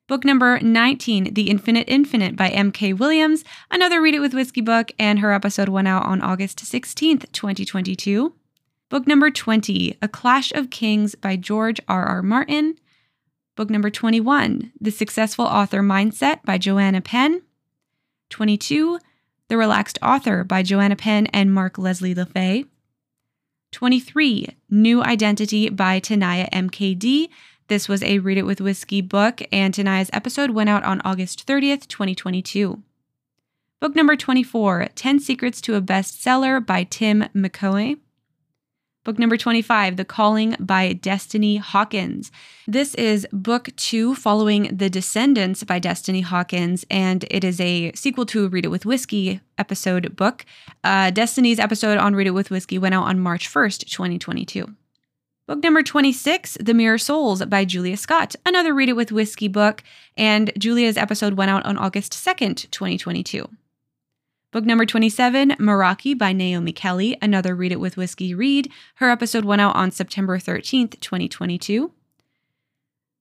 Book 0.09 0.25
number 0.25 0.61
19, 0.61 1.35
The 1.35 1.51
Infinite 1.51 1.89
Infinite 1.89 2.37
by 2.37 2.49
M.K. 2.51 2.93
Williams, 2.93 3.43
another 3.73 4.01
Read 4.01 4.15
It 4.15 4.21
with 4.21 4.35
Whiskey 4.35 4.61
book, 4.61 4.93
and 5.01 5.19
her 5.19 5.33
episode 5.33 5.69
went 5.69 5.89
out 5.89 6.07
on 6.07 6.23
August 6.23 6.59
16th, 6.59 7.33
2022. 7.33 8.33
Book 8.89 9.09
number 9.09 9.33
20, 9.33 9.99
A 10.01 10.07
Clash 10.07 10.53
of 10.53 10.71
Kings 10.71 11.17
by 11.17 11.35
George 11.35 11.81
R. 11.89 12.05
R. 12.05 12.23
Martin. 12.23 12.77
Book 13.57 13.69
number 13.69 13.91
21, 13.91 14.71
The 14.81 14.93
Successful 14.93 15.45
Author 15.45 15.81
Mindset 15.81 16.45
by 16.45 16.57
Joanna 16.57 17.01
Penn. 17.01 17.43
22, 18.31 19.01
The 19.49 19.57
Relaxed 19.57 19.99
Author 20.03 20.45
by 20.45 20.63
Joanna 20.63 20.95
Penn 20.95 21.27
and 21.33 21.53
Mark 21.53 21.79
Leslie 21.79 22.15
Lefebvre. 22.15 22.69
23, 23.73 24.57
New 24.71 25.03
Identity 25.03 25.69
by 25.69 25.99
Tanaya 25.99 26.49
MKD. 26.53 27.29
This 27.69 27.89
was 27.89 28.03
a 28.05 28.21
Read 28.21 28.39
It 28.39 28.47
with 28.47 28.61
Whiskey 28.61 29.01
book, 29.01 29.43
and 29.51 29.75
Tanaya's 29.75 30.11
episode 30.13 30.51
went 30.51 30.71
out 30.71 30.85
on 30.85 31.01
August 31.05 31.47
30th, 31.47 31.89
2022. 31.89 32.81
Book 33.81 33.97
number 33.97 34.15
24, 34.15 34.89
10 34.95 35.19
Secrets 35.19 35.61
to 35.63 35.75
a 35.75 35.83
Bestseller 35.83 36.65
by 36.65 36.85
Tim 36.85 37.25
McCoy. 37.35 37.99
Book 39.03 39.19
number 39.19 39.37
25, 39.37 39.97
The 39.97 40.05
Calling 40.05 40.55
by 40.61 40.93
Destiny 40.93 41.57
Hawkins. 41.57 42.31
This 42.69 42.95
is 42.95 43.27
book 43.33 43.71
two 43.77 44.15
following 44.15 44.77
The 44.77 44.89
Descendants 44.89 45.65
by 45.65 45.81
Destiny 45.81 46.21
Hawkins, 46.21 46.85
and 46.89 47.25
it 47.31 47.43
is 47.43 47.61
a 47.61 47.93
sequel 47.93 48.27
to 48.27 48.49
Read 48.49 48.65
It 48.65 48.71
with 48.71 48.87
Whiskey 48.87 49.41
episode 49.59 50.15
book. 50.15 50.45
Uh, 50.85 51.11
Destiny's 51.11 51.59
episode 51.59 51.99
on 51.99 52.15
Read 52.15 52.29
It 52.29 52.31
with 52.31 52.51
Whiskey 52.51 52.79
went 52.79 52.95
out 52.95 53.05
on 53.05 53.19
March 53.19 53.53
1st, 53.53 53.89
2022. 53.89 54.75
Book 55.47 55.63
number 55.63 55.85
26, 55.85 56.59
The 56.61 56.75
Mirror 56.75 56.99
Souls 56.99 57.45
by 57.45 57.65
Julia 57.65 57.97
Scott, 57.97 58.35
another 58.45 58.75
Read 58.75 58.89
It 58.89 58.97
with 58.97 59.13
Whiskey 59.13 59.47
book, 59.47 59.85
and 60.17 60.51
Julia's 60.59 60.97
episode 60.97 61.35
went 61.35 61.53
out 61.53 61.65
on 61.65 61.79
August 61.79 62.15
2nd, 62.15 62.69
2022. 62.73 63.49
Book 64.51 64.65
number 64.65 64.85
27, 64.85 65.51
Meraki 65.51 66.19
by 66.19 66.33
Naomi 66.33 66.73
Kelly, 66.73 67.17
another 67.23 67.55
Read 67.55 67.71
It 67.71 67.79
with 67.79 67.97
Whiskey 67.97 68.35
read. 68.35 68.73
Her 68.97 69.09
episode 69.09 69.45
went 69.45 69.61
out 69.61 69.77
on 69.77 69.93
September 69.93 70.37
13th, 70.39 70.99
2022. 70.99 71.93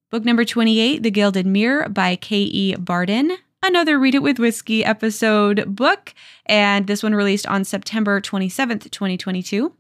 Book 0.10 0.26
number 0.26 0.46
28, 0.46 1.04
The 1.04 1.12
Gilded 1.12 1.46
Mirror 1.46 1.90
by 1.90 2.16
K.E. 2.16 2.76
Barden, 2.78 3.38
another 3.62 4.00
Read 4.00 4.16
It 4.16 4.24
with 4.24 4.40
Whiskey 4.40 4.84
episode 4.84 5.76
book, 5.76 6.16
and 6.48 6.88
this 6.88 7.04
one 7.04 7.14
released 7.14 7.46
on 7.46 7.64
September 7.64 8.20
27th, 8.20 8.90
2022. 8.90 9.74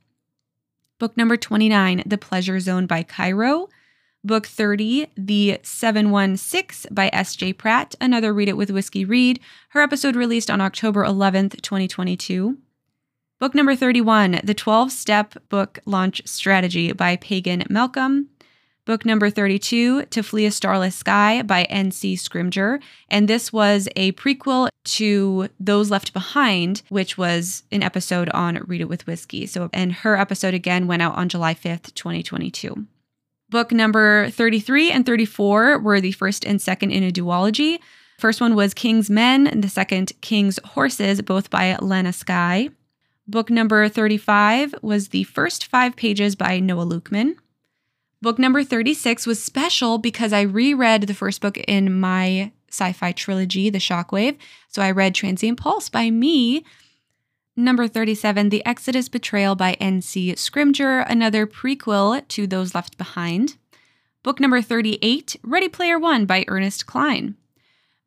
Book 0.97 1.17
number 1.17 1.35
29, 1.35 2.03
The 2.05 2.17
Pleasure 2.17 2.59
Zone 2.61 2.87
by 2.87 3.03
Cairo. 3.03 3.67
Book 4.23 4.47
30, 4.47 5.07
The 5.17 5.59
716 5.61 6.93
by 6.95 7.09
S.J. 7.11 7.53
Pratt, 7.53 7.95
another 7.99 8.33
Read 8.33 8.47
It 8.47 8.55
with 8.55 8.71
Whiskey 8.71 9.03
read. 9.03 9.41
Her 9.69 9.81
episode 9.81 10.15
released 10.15 10.49
on 10.49 10.61
October 10.61 11.03
11th, 11.03 11.61
2022. 11.61 12.57
Book 13.41 13.53
number 13.53 13.75
31, 13.75 14.39
The 14.43 14.53
12 14.53 14.91
Step 14.91 15.35
Book 15.49 15.79
Launch 15.85 16.21
Strategy 16.25 16.93
by 16.93 17.17
Pagan 17.17 17.65
Malcolm. 17.69 18.29
Book 18.85 19.03
number 19.03 19.31
32, 19.31 20.05
To 20.05 20.21
Flee 20.23 20.45
a 20.45 20.51
Starless 20.51 20.95
Sky 20.95 21.41
by 21.41 21.63
N.C. 21.63 22.15
Scrimger. 22.15 22.79
And 23.09 23.27
this 23.27 23.51
was 23.51 23.89
a 23.95 24.11
prequel 24.11 24.69
to 24.83 25.49
Those 25.59 25.89
Left 25.89 26.13
Behind, 26.13 26.83
which 26.89 27.17
was 27.17 27.63
an 27.71 27.81
episode 27.81 28.29
on 28.29 28.57
Read 28.67 28.81
It 28.81 28.89
with 28.89 29.07
Whiskey. 29.07 29.47
So, 29.47 29.71
and 29.73 29.91
her 29.91 30.15
episode 30.15 30.53
again 30.53 30.85
went 30.85 31.01
out 31.01 31.15
on 31.15 31.29
July 31.29 31.55
5th, 31.55 31.95
2022. 31.95 32.85
Book 33.49 33.71
number 33.71 34.29
33 34.29 34.91
and 34.91 35.03
34 35.03 35.79
were 35.79 35.99
the 35.99 36.11
first 36.11 36.45
and 36.45 36.61
second 36.61 36.91
in 36.91 37.03
a 37.03 37.11
duology. 37.11 37.79
First 38.19 38.39
one 38.39 38.53
was 38.53 38.75
King's 38.75 39.09
Men, 39.09 39.47
and 39.47 39.63
the 39.63 39.69
second, 39.69 40.11
King's 40.21 40.59
Horses, 40.63 41.23
both 41.23 41.49
by 41.49 41.75
Lena 41.77 42.13
Skye. 42.13 42.69
Book 43.27 43.49
number 43.49 43.89
35 43.89 44.75
was 44.83 45.09
the 45.09 45.23
first 45.23 45.65
five 45.65 45.95
pages 45.95 46.35
by 46.35 46.59
Noah 46.59 46.83
Lukeman. 46.83 47.37
Book 48.25 48.39
number 48.39 48.63
36 48.63 49.27
was 49.27 49.39
special 49.39 49.99
because 49.99 50.33
I 50.33 50.41
reread 50.41 51.03
the 51.03 51.13
first 51.13 51.41
book 51.41 51.59
in 51.59 51.93
my 51.93 52.51
sci 52.71 52.91
fi 52.91 53.11
trilogy, 53.11 53.69
The 53.69 53.77
Shockwave. 53.77 54.37
So 54.67 54.81
I 54.81 54.89
read 54.89 55.13
Transient 55.13 55.59
Pulse 55.59 55.89
by 55.89 56.09
me 56.09 56.65
Number 57.55 57.87
37, 57.87 58.49
The 58.49 58.65
Exodus 58.65 59.09
Betrayal 59.09 59.53
by 59.53 59.73
N.C. 59.73 60.33
Scrimger, 60.33 61.05
another 61.07 61.45
prequel 61.45 62.27
to 62.29 62.47
Those 62.47 62.73
Left 62.73 62.97
Behind. 62.97 63.57
Book 64.23 64.39
number 64.39 64.59
38, 64.59 65.35
Ready 65.43 65.69
Player 65.69 65.99
One 65.99 66.25
by 66.25 66.45
Ernest 66.47 66.87
Cline. 66.87 67.35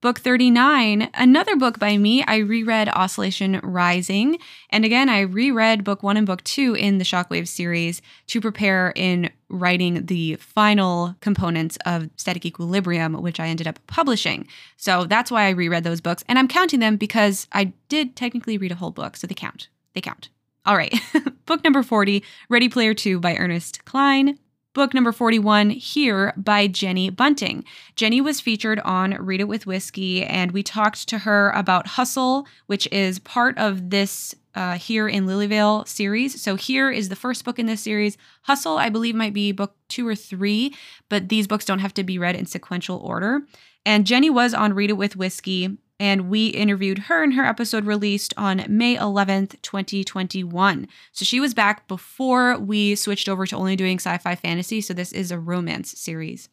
Book 0.00 0.20
39, 0.20 1.10
another 1.14 1.56
book 1.56 1.80
by 1.80 1.98
me. 1.98 2.22
I 2.22 2.36
reread 2.36 2.88
Oscillation 2.88 3.58
Rising. 3.64 4.38
And 4.70 4.84
again, 4.84 5.08
I 5.08 5.22
reread 5.22 5.82
book 5.82 6.04
one 6.04 6.16
and 6.16 6.24
book 6.24 6.44
two 6.44 6.74
in 6.74 6.98
the 6.98 7.04
Shockwave 7.04 7.48
series 7.48 8.00
to 8.28 8.40
prepare 8.40 8.92
in 8.94 9.28
writing 9.48 10.06
the 10.06 10.36
final 10.36 11.16
components 11.20 11.78
of 11.84 12.10
Static 12.14 12.46
Equilibrium, 12.46 13.14
which 13.14 13.40
I 13.40 13.48
ended 13.48 13.66
up 13.66 13.84
publishing. 13.88 14.46
So 14.76 15.04
that's 15.04 15.32
why 15.32 15.46
I 15.46 15.50
reread 15.50 15.82
those 15.82 16.00
books. 16.00 16.22
And 16.28 16.38
I'm 16.38 16.46
counting 16.46 16.78
them 16.78 16.96
because 16.96 17.48
I 17.50 17.72
did 17.88 18.14
technically 18.14 18.56
read 18.56 18.70
a 18.70 18.76
whole 18.76 18.92
book. 18.92 19.16
So 19.16 19.26
they 19.26 19.34
count. 19.34 19.66
They 19.94 20.00
count. 20.00 20.28
All 20.64 20.76
right. 20.76 20.94
book 21.46 21.64
number 21.64 21.82
40, 21.82 22.22
Ready 22.48 22.68
Player 22.68 22.94
2 22.94 23.18
by 23.18 23.34
Ernest 23.34 23.84
Cline 23.84 24.38
book 24.74 24.94
number 24.94 25.12
41 25.12 25.70
here 25.70 26.32
by 26.36 26.66
Jenny 26.66 27.10
Bunting. 27.10 27.64
Jenny 27.96 28.20
was 28.20 28.40
featured 28.40 28.80
on 28.80 29.12
Read 29.14 29.40
It 29.40 29.48
with 29.48 29.66
Whiskey, 29.66 30.24
and 30.24 30.52
we 30.52 30.62
talked 30.62 31.08
to 31.08 31.18
her 31.18 31.50
about 31.50 31.86
Hustle, 31.86 32.46
which 32.66 32.86
is 32.92 33.18
part 33.18 33.56
of 33.58 33.90
this 33.90 34.34
uh, 34.54 34.74
Here 34.74 35.08
in 35.08 35.26
Lilyvale 35.26 35.86
series. 35.86 36.40
So, 36.40 36.56
here 36.56 36.90
is 36.90 37.08
the 37.08 37.16
first 37.16 37.44
book 37.44 37.58
in 37.58 37.66
this 37.66 37.80
series. 37.80 38.16
Hustle, 38.42 38.76
I 38.78 38.88
believe, 38.88 39.14
might 39.14 39.34
be 39.34 39.52
book 39.52 39.76
two 39.88 40.06
or 40.06 40.14
three, 40.14 40.74
but 41.08 41.28
these 41.28 41.46
books 41.46 41.64
don't 41.64 41.78
have 41.78 41.94
to 41.94 42.04
be 42.04 42.18
read 42.18 42.36
in 42.36 42.46
sequential 42.46 42.98
order. 42.98 43.42
And 43.86 44.06
Jenny 44.06 44.30
was 44.30 44.54
on 44.54 44.74
Read 44.74 44.90
It 44.90 44.94
with 44.94 45.16
Whiskey 45.16 45.78
and 46.00 46.28
we 46.28 46.48
interviewed 46.48 46.98
her 47.00 47.22
and 47.22 47.34
her 47.34 47.44
episode 47.44 47.84
released 47.84 48.32
on 48.36 48.64
May 48.68 48.96
11th, 48.96 49.60
2021. 49.62 50.88
So 51.12 51.24
she 51.24 51.40
was 51.40 51.54
back 51.54 51.88
before 51.88 52.58
we 52.58 52.94
switched 52.94 53.28
over 53.28 53.46
to 53.46 53.56
only 53.56 53.76
doing 53.76 53.98
sci 53.98 54.16
fi 54.18 54.34
fantasy. 54.34 54.80
So 54.80 54.94
this 54.94 55.12
is 55.12 55.30
a 55.30 55.38
romance 55.38 55.98
series. 55.98 56.48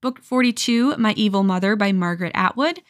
Book 0.00 0.20
42, 0.20 0.96
My 0.96 1.12
Evil 1.12 1.42
Mother 1.42 1.76
by 1.76 1.92
Margaret 1.92 2.32
Atwood. 2.34 2.82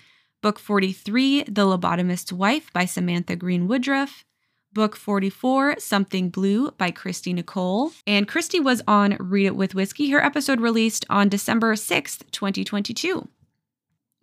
Book 0.43 0.59
43, 0.59 1.45
The 1.45 1.63
Lobotomist's 1.63 2.33
Wife 2.33 2.73
by 2.73 2.85
Samantha 2.85 3.37
Greene 3.37 3.69
Woodruff. 3.69 4.25
Book 4.73 4.97
44, 4.97 5.79
Something 5.79 6.31
Blue 6.31 6.71
by 6.73 6.91
Christy 6.91 7.33
Nicole. 7.33 7.93
And 8.07 8.27
Christy 8.27 8.59
was 8.59 8.83
on 8.89 9.19
Read 9.21 9.47
It 9.47 9.57
with 9.57 9.75
Whiskey. 9.75 10.11
Her 10.11 10.25
episode 10.25 10.61
released 10.61 11.05
on 11.11 11.29
December 11.29 11.75
6th, 11.75 12.23
2022. 12.33 13.29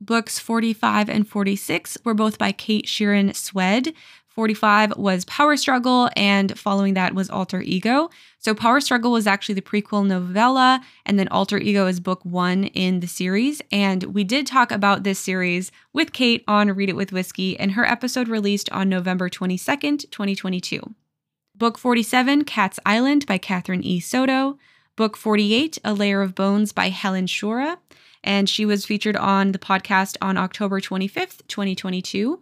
Books 0.01 0.39
45 0.39 1.09
and 1.09 1.27
46 1.27 1.97
were 2.05 2.13
both 2.13 2.38
by 2.38 2.51
Kate 2.51 2.85
Sheeran 2.85 3.35
Swed. 3.35 3.93
45 4.29 4.95
was 4.95 5.25
Power 5.25 5.57
Struggle, 5.57 6.09
and 6.15 6.57
following 6.57 6.93
that 6.93 7.13
was 7.13 7.29
Alter 7.29 7.62
Ego. 7.62 8.09
So, 8.38 8.55
Power 8.55 8.79
Struggle 8.79 9.12
was 9.12 9.27
actually 9.27 9.55
the 9.55 9.62
prequel 9.62 10.07
novella, 10.07 10.79
and 11.05 11.19
then 11.19 11.27
Alter 11.27 11.57
Ego 11.57 11.88
is 11.88 11.99
book 11.99 12.23
one 12.23 12.63
in 12.63 13.01
the 13.01 13.07
series. 13.07 13.62
And 13.69 14.03
we 14.05 14.23
did 14.23 14.47
talk 14.47 14.71
about 14.71 15.03
this 15.03 15.19
series 15.19 15.73
with 15.91 16.13
Kate 16.13 16.45
on 16.47 16.71
Read 16.71 16.88
It 16.88 16.95
with 16.95 17.12
Whiskey, 17.12 17.59
and 17.59 17.73
her 17.73 17.83
episode 17.83 18.29
released 18.29 18.71
on 18.71 18.88
November 18.88 19.29
22nd, 19.29 20.09
2022. 20.09 20.95
Book 21.55 21.77
47, 21.77 22.45
Cat's 22.45 22.79
Island 22.85 23.25
by 23.25 23.38
Catherine 23.38 23.83
E. 23.83 23.99
Soto. 23.99 24.57
Book 24.95 25.17
48, 25.17 25.79
A 25.83 25.93
Layer 25.93 26.21
of 26.21 26.35
Bones 26.35 26.71
by 26.71 26.88
Helen 26.88 27.25
Shura 27.25 27.77
and 28.23 28.49
she 28.49 28.65
was 28.65 28.86
featured 28.86 29.15
on 29.15 29.51
the 29.51 29.60
podcast 29.60 30.17
on 30.21 30.38
October 30.38 30.79
25th, 30.79 31.47
2022. 31.47 32.41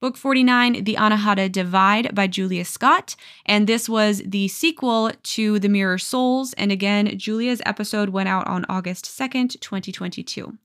Book 0.00 0.16
49, 0.18 0.84
The 0.84 0.96
Anahata 0.96 1.50
Divide 1.50 2.14
by 2.14 2.26
Julia 2.26 2.66
Scott. 2.66 3.16
And 3.46 3.66
this 3.66 3.88
was 3.88 4.22
the 4.26 4.46
sequel 4.48 5.10
to 5.22 5.58
The 5.58 5.70
Mirror 5.70 5.98
Souls. 5.98 6.52
And 6.54 6.70
again, 6.70 7.18
Julia's 7.18 7.62
episode 7.64 8.10
went 8.10 8.28
out 8.28 8.46
on 8.46 8.66
August 8.68 9.06
2nd, 9.06 9.58
2022. 9.60 10.58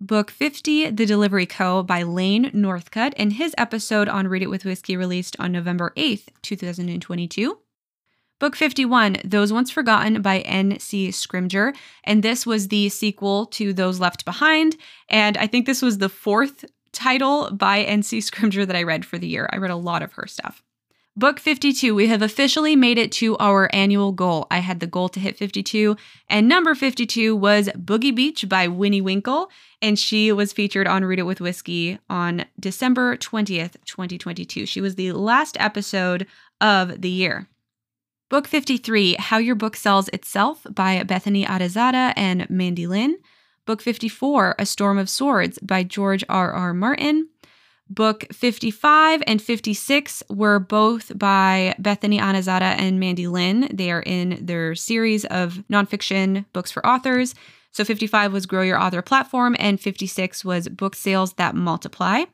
Book 0.00 0.30
50, 0.30 0.90
The 0.90 1.06
Delivery 1.06 1.46
Co. 1.46 1.82
by 1.82 2.02
Lane 2.02 2.50
Northcutt, 2.52 3.12
and 3.16 3.34
his 3.34 3.54
episode 3.58 4.08
on 4.08 4.28
Read 4.28 4.42
It 4.42 4.50
with 4.50 4.64
Whiskey 4.64 4.96
released 4.96 5.36
on 5.38 5.52
November 5.52 5.92
8th, 5.96 6.28
2022. 6.42 7.58
Book 8.40 8.56
51, 8.56 9.18
Those 9.24 9.52
Once 9.52 9.70
Forgotten 9.70 10.20
by 10.20 10.40
N.C. 10.40 11.08
Scrimger. 11.08 11.74
And 12.02 12.22
this 12.22 12.44
was 12.44 12.68
the 12.68 12.88
sequel 12.88 13.46
to 13.46 13.72
Those 13.72 14.00
Left 14.00 14.24
Behind. 14.24 14.76
And 15.08 15.36
I 15.36 15.46
think 15.46 15.66
this 15.66 15.82
was 15.82 15.98
the 15.98 16.08
fourth 16.08 16.64
title 16.92 17.50
by 17.52 17.82
N.C. 17.82 18.18
Scrimger 18.18 18.66
that 18.66 18.76
I 18.76 18.82
read 18.82 19.04
for 19.04 19.18
the 19.18 19.28
year. 19.28 19.48
I 19.52 19.58
read 19.58 19.70
a 19.70 19.76
lot 19.76 20.02
of 20.02 20.12
her 20.14 20.26
stuff. 20.26 20.62
Book 21.16 21.38
52, 21.38 21.94
we 21.94 22.08
have 22.08 22.22
officially 22.22 22.74
made 22.74 22.98
it 22.98 23.12
to 23.12 23.36
our 23.36 23.70
annual 23.72 24.10
goal. 24.10 24.48
I 24.50 24.58
had 24.58 24.80
the 24.80 24.88
goal 24.88 25.08
to 25.10 25.20
hit 25.20 25.36
52, 25.36 25.96
and 26.28 26.48
number 26.48 26.74
52 26.74 27.36
was 27.36 27.68
Boogie 27.68 28.12
Beach 28.12 28.48
by 28.48 28.66
Winnie 28.66 29.00
Winkle, 29.00 29.48
and 29.80 29.96
she 29.96 30.32
was 30.32 30.52
featured 30.52 30.88
on 30.88 31.04
Read 31.04 31.20
It 31.20 31.22
with 31.22 31.40
Whiskey 31.40 32.00
on 32.10 32.46
December 32.58 33.16
20th, 33.16 33.76
2022. 33.84 34.66
She 34.66 34.80
was 34.80 34.96
the 34.96 35.12
last 35.12 35.56
episode 35.60 36.26
of 36.60 37.00
the 37.00 37.10
year. 37.10 37.48
Book 38.34 38.48
53, 38.48 39.14
How 39.20 39.38
Your 39.38 39.54
Book 39.54 39.76
Sells 39.76 40.08
Itself 40.08 40.66
by 40.68 41.04
Bethany 41.04 41.44
Atazadeh 41.46 42.12
and 42.16 42.50
Mandi 42.50 42.84
Lynn. 42.88 43.18
Book 43.64 43.80
54, 43.80 44.56
A 44.58 44.66
Storm 44.66 44.98
of 44.98 45.08
Swords 45.08 45.60
by 45.60 45.84
George 45.84 46.24
R. 46.28 46.50
R. 46.50 46.74
Martin. 46.74 47.28
Book 47.88 48.24
55 48.32 49.22
and 49.28 49.40
56 49.40 50.24
were 50.28 50.58
both 50.58 51.16
by 51.16 51.76
Bethany 51.78 52.18
Atazadeh 52.18 52.76
and 52.76 52.98
Mandi 52.98 53.28
Lynn. 53.28 53.68
They 53.72 53.92
are 53.92 54.02
in 54.02 54.44
their 54.44 54.74
series 54.74 55.24
of 55.26 55.62
nonfiction 55.70 56.44
books 56.52 56.72
for 56.72 56.84
authors. 56.84 57.36
So 57.70 57.84
55 57.84 58.32
was 58.32 58.46
Grow 58.46 58.62
Your 58.62 58.80
Author 58.82 59.00
Platform, 59.00 59.54
and 59.60 59.80
56 59.80 60.44
was 60.44 60.68
Book 60.68 60.96
Sales 60.96 61.34
That 61.34 61.54
Multiply. 61.54 62.24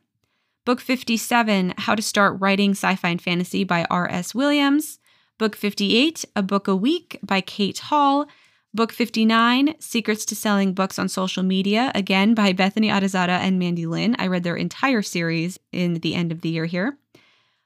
Book 0.65 0.81
57, 0.81 1.75
How 1.77 1.93
to 1.93 2.01
Start 2.01 2.41
Writing 2.41 2.71
Sci 2.71 2.95
Fi 2.95 3.09
and 3.09 3.21
Fantasy 3.21 3.63
by 3.63 3.85
R.S. 3.91 4.33
Williams. 4.33 4.97
Book 5.41 5.55
58, 5.55 6.23
A 6.35 6.43
Book 6.43 6.67
a 6.67 6.75
Week 6.75 7.17
by 7.23 7.41
Kate 7.41 7.79
Hall. 7.79 8.27
Book 8.75 8.91
59, 8.91 9.73
Secrets 9.79 10.23
to 10.25 10.35
Selling 10.35 10.75
Books 10.75 10.99
on 10.99 11.09
Social 11.09 11.41
Media, 11.41 11.91
again 11.95 12.35
by 12.35 12.53
Bethany 12.53 12.89
Atazadeh 12.89 13.39
and 13.39 13.57
Mandi 13.57 13.87
Lynn. 13.87 14.15
I 14.19 14.27
read 14.27 14.43
their 14.43 14.55
entire 14.55 15.01
series 15.01 15.57
in 15.71 15.95
the 15.95 16.13
end 16.13 16.31
of 16.31 16.41
the 16.41 16.49
year 16.49 16.65
here. 16.65 16.99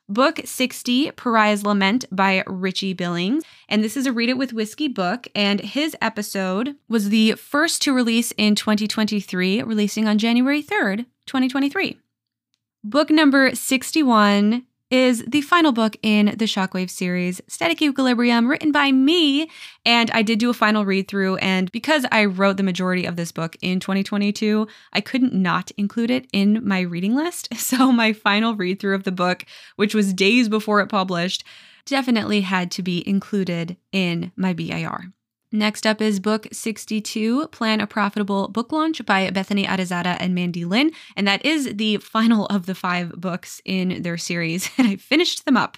Book 0.08 0.40
60, 0.46 1.12
Pariah's 1.18 1.66
Lament 1.66 2.06
by 2.14 2.46
Richie 2.48 2.94
Billings. 2.94 3.44
And 3.68 3.84
this 3.84 3.98
is 3.98 4.06
a 4.06 4.14
Read 4.14 4.30
It 4.30 4.38
with 4.38 4.54
Whiskey 4.54 4.88
book. 4.88 5.28
And 5.36 5.60
his 5.60 5.98
episode 6.02 6.78
was 6.88 7.10
the 7.10 7.34
first 7.34 7.82
to 7.82 7.94
release 7.94 8.32
in 8.38 8.56
2023, 8.56 9.64
releasing 9.64 10.08
on 10.08 10.18
January 10.18 10.64
3rd, 10.64 11.08
2023. 11.26 12.00
Book 12.86 13.10
number 13.10 13.54
61 13.54 14.64
is 14.92 15.24
the 15.28 15.42
final 15.42 15.72
book 15.72 15.98
in 16.04 16.28
the 16.38 16.46
Shockwave 16.46 16.90
series, 16.90 17.42
Static 17.48 17.82
Equilibrium, 17.82 18.48
written 18.48 18.72
by 18.72 18.92
me. 18.92 19.50
And 19.86 20.12
I 20.12 20.22
did 20.22 20.40
do 20.40 20.50
a 20.50 20.54
final 20.54 20.86
read 20.86 21.08
through. 21.08 21.38
And 21.38 21.72
because 21.72 22.06
I 22.12 22.26
wrote 22.26 22.58
the 22.58 22.64
majority 22.64 23.06
of 23.06 23.16
this 23.16 23.32
book 23.32 23.56
in 23.62 23.80
2022, 23.80 24.68
I 24.94 25.02
couldn't 25.02 25.34
not 25.34 25.72
include 25.78 26.12
it 26.12 26.28
in 26.32 26.66
my 26.68 26.82
reading 26.82 27.16
list. 27.16 27.50
So 27.66 27.92
my 27.92 28.14
final 28.14 28.56
read 28.56 28.80
through 28.80 28.94
of 28.94 29.06
the 29.06 29.12
book, 29.12 29.44
which 29.76 29.96
was 29.96 30.14
days 30.14 30.48
before 30.48 30.82
it 30.82 30.88
published, 30.88 31.44
definitely 31.86 32.42
had 32.42 32.70
to 32.72 32.84
be 32.84 33.08
included 33.10 33.76
in 33.92 34.32
my 34.36 34.54
BIR. 34.54 35.12
Next 35.52 35.86
up 35.86 36.02
is 36.02 36.20
book 36.20 36.48
62, 36.52 37.48
Plan 37.48 37.80
a 37.80 37.88
Profitable 37.88 38.48
Book 38.48 38.72
Launch 38.72 39.06
by 39.06 39.30
Bethany 39.30 39.66
Atazadeh 39.66 40.18
and 40.20 40.36
Mandi 40.36 40.66
Lynn. 40.66 40.92
And 41.16 41.28
that 41.28 41.46
is 41.46 41.76
the 41.76 41.98
final 41.98 42.46
of 42.48 42.66
the 42.66 42.76
five 42.76 43.14
books 43.14 43.62
in 43.64 44.02
their 44.02 44.18
series. 44.18 44.70
And 44.78 44.88
I 44.88 44.98
finished 44.98 45.46
them 45.46 45.56
up. 45.56 45.78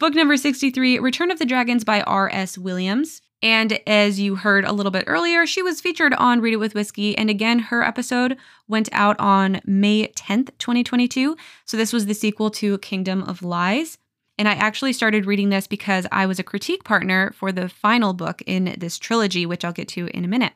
Book 0.00 0.14
number 0.14 0.36
63, 0.36 0.98
Return 0.98 1.30
of 1.30 1.38
the 1.38 1.46
Dragons 1.46 1.84
by 1.84 2.00
R.S. 2.00 2.58
Williams. 2.58 3.22
And 3.44 3.78
as 3.86 4.18
you 4.18 4.36
heard 4.36 4.64
a 4.64 4.72
little 4.72 4.90
bit 4.90 5.04
earlier, 5.06 5.46
she 5.46 5.62
was 5.62 5.80
featured 5.80 6.14
on 6.14 6.40
Read 6.40 6.54
It 6.54 6.56
With 6.56 6.74
Whiskey. 6.74 7.16
And 7.16 7.28
again, 7.30 7.58
her 7.58 7.82
episode 7.82 8.38
went 8.66 8.88
out 8.92 9.20
on 9.20 9.60
May 9.66 10.08
10th, 10.08 10.50
2022. 10.58 11.36
So 11.66 11.76
this 11.76 11.92
was 11.92 12.06
the 12.06 12.14
sequel 12.14 12.50
to 12.52 12.78
Kingdom 12.78 13.22
of 13.22 13.42
Lies. 13.42 13.98
And 14.36 14.48
I 14.48 14.54
actually 14.54 14.92
started 14.92 15.26
reading 15.26 15.50
this 15.50 15.66
because 15.66 16.06
I 16.10 16.26
was 16.26 16.38
a 16.38 16.44
critique 16.44 16.84
partner 16.84 17.32
for 17.36 17.52
the 17.52 17.68
final 17.68 18.12
book 18.12 18.42
in 18.46 18.74
this 18.78 18.98
trilogy, 18.98 19.46
which 19.46 19.64
I'll 19.64 19.72
get 19.72 19.88
to 19.88 20.08
in 20.08 20.24
a 20.24 20.28
minute. 20.28 20.54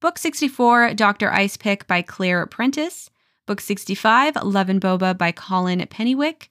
Book 0.00 0.18
64, 0.18 0.94
Dr. 0.94 1.30
Ice 1.32 1.56
Pick 1.56 1.86
by 1.86 2.02
Claire 2.02 2.46
Prentice. 2.46 3.10
Book 3.46 3.60
65, 3.60 4.36
Love 4.42 4.68
and 4.68 4.80
Boba 4.80 5.16
by 5.16 5.32
Colin 5.32 5.80
Pennywick. 5.80 6.48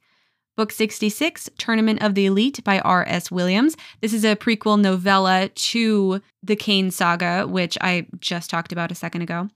Book 0.55 0.71
66, 0.71 1.49
Tournament 1.57 2.01
of 2.01 2.15
the 2.15 2.27
Elite 2.27 2.63
by 2.63 2.79
R.S. 2.79 3.29
Williams. 3.29 3.75
This 3.99 4.13
is 4.13 4.23
a 4.23 4.37
prequel 4.37 4.79
novella 4.79 5.49
to 5.49 6.21
the 6.41 6.55
Kane 6.55 6.91
saga, 6.91 7.45
which 7.45 7.77
I 7.81 8.07
just 8.19 8.49
talked 8.49 8.71
about 8.71 8.91
a 8.91 8.95
second 8.95 9.21
ago. 9.21 9.49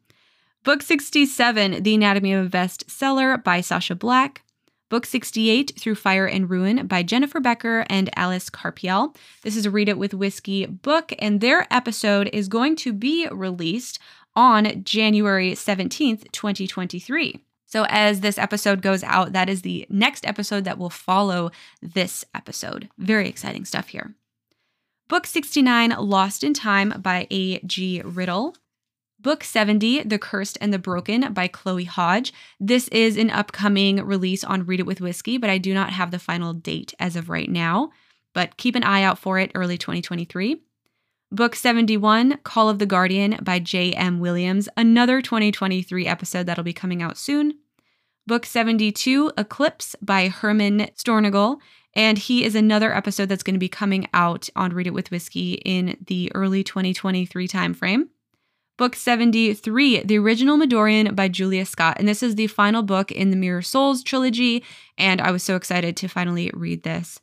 Book 0.66 0.82
67, 0.82 1.84
The 1.84 1.96
Anatomy 1.96 2.34
of 2.34 2.46
a 2.46 2.50
Bestseller 2.50 3.42
by 3.42 3.62
Sacha 3.62 3.96
Black. 3.96 4.44
Book 4.90 5.06
68 5.06 5.74
Through 5.80 5.96
Fire 5.96 6.26
and 6.26 6.50
Ruin 6.50 6.88
by 6.88 7.04
Jennifer 7.04 7.40
Becker 7.40 7.86
and 7.90 8.10
Alice 8.18 8.50
Karpiel. 8.50 9.16
This 9.44 9.56
is 9.56 9.68
a 9.68 9.72
Read 9.72 9.88
It 9.88 10.00
with 10.00 10.16
Whiskey 10.16 10.66
book, 10.66 11.14
and 11.20 11.42
their 11.42 11.72
episode 11.72 12.28
is 12.34 12.48
going 12.48 12.76
to 12.78 12.92
be 12.92 13.28
released 13.32 14.00
on 14.36 14.84
January 14.84 15.52
17th, 15.52 16.32
2023. 16.32 17.40
So, 17.68 17.86
as 17.88 18.22
this 18.22 18.40
episode 18.40 18.82
goes 18.82 19.04
out, 19.04 19.34
that 19.34 19.48
is 19.48 19.62
the 19.62 19.86
next 19.90 20.26
episode 20.26 20.64
that 20.64 20.80
will 20.80 20.90
follow 20.90 21.52
this 21.84 22.26
episode. 22.34 22.90
Very 22.98 23.30
exciting 23.30 23.66
stuff 23.66 23.90
here. 23.90 24.16
Book 25.08 25.28
69, 25.28 25.92
Lost 26.00 26.44
in 26.44 26.56
Time 26.56 26.96
by 27.00 27.28
A.G. 27.30 28.02
Riddle. 28.04 28.56
Book 29.22 29.44
70, 29.44 30.04
The 30.04 30.18
Cursed 30.18 30.58
and 30.62 30.74
the 30.74 30.80
Broken 30.80 31.34
by 31.34 31.50
Chloe 31.50 31.84
Hodge. 31.84 32.32
This 32.58 32.88
is 32.88 33.18
an 33.18 33.30
upcoming 33.30 33.98
release 33.98 34.46
on 34.46 34.66
Read 34.66 34.80
It 34.80 34.86
with 34.86 35.02
Whiskey, 35.02 35.38
but 35.38 35.50
I 35.50 35.58
do 35.58 35.74
not 35.74 35.90
have 35.90 36.12
the 36.12 36.20
final 36.20 36.54
date 36.54 36.94
as 37.00 37.18
of 37.18 37.28
right 37.28 37.50
now. 37.50 37.92
But 38.34 38.56
keep 38.56 38.76
an 38.76 38.84
eye 38.84 39.04
out 39.04 39.20
for 39.20 39.38
it 39.38 39.52
early 39.56 39.78
2023. 39.78 40.62
Book 41.34 41.54
71, 41.54 42.38
Call 42.44 42.70
of 42.70 42.80
the 42.80 42.86
Guardian 42.86 43.38
by 43.42 43.60
J.M. 43.60 44.22
Williams, 44.22 44.70
another 44.78 45.22
2023 45.22 46.08
episode 46.08 46.46
that'll 46.46 46.64
be 46.64 46.72
coming 46.72 47.02
out 47.02 47.18
soon. 47.18 47.56
Book 48.26 48.46
72, 48.46 49.34
Eclipse 49.38 49.98
by 50.02 50.30
Herman 50.30 50.92
Steuernagel, 50.96 51.58
and 51.94 52.18
he 52.18 52.46
is 52.46 52.56
another 52.56 52.96
episode 52.96 53.28
that's 53.28 53.44
going 53.44 53.56
to 53.56 53.60
be 53.60 53.68
coming 53.68 54.08
out 54.14 54.48
on 54.56 54.72
Read 54.72 54.88
It 54.88 54.94
with 54.94 55.12
Whiskey 55.12 55.56
in 55.66 55.98
the 56.08 56.32
early 56.34 56.64
2023 56.64 57.48
timeframe. 57.50 58.08
Book 58.80 58.96
73, 58.96 60.04
The 60.04 60.18
Original 60.18 60.58
Midorian 60.58 61.14
by 61.14 61.28
Julia 61.28 61.66
Scott. 61.66 61.98
And 62.00 62.08
this 62.08 62.24
is 62.24 62.36
the 62.36 62.48
final 62.48 62.82
book 62.82 63.12
in 63.12 63.30
the 63.30 63.36
Mirror 63.36 63.64
Souls 63.64 64.02
trilogy. 64.02 64.64
And 64.98 65.20
I 65.20 65.32
was 65.32 65.44
so 65.44 65.58
excited 65.58 65.98
to 65.98 66.08
finally 66.08 66.50
read 66.54 66.84
this. 66.84 67.20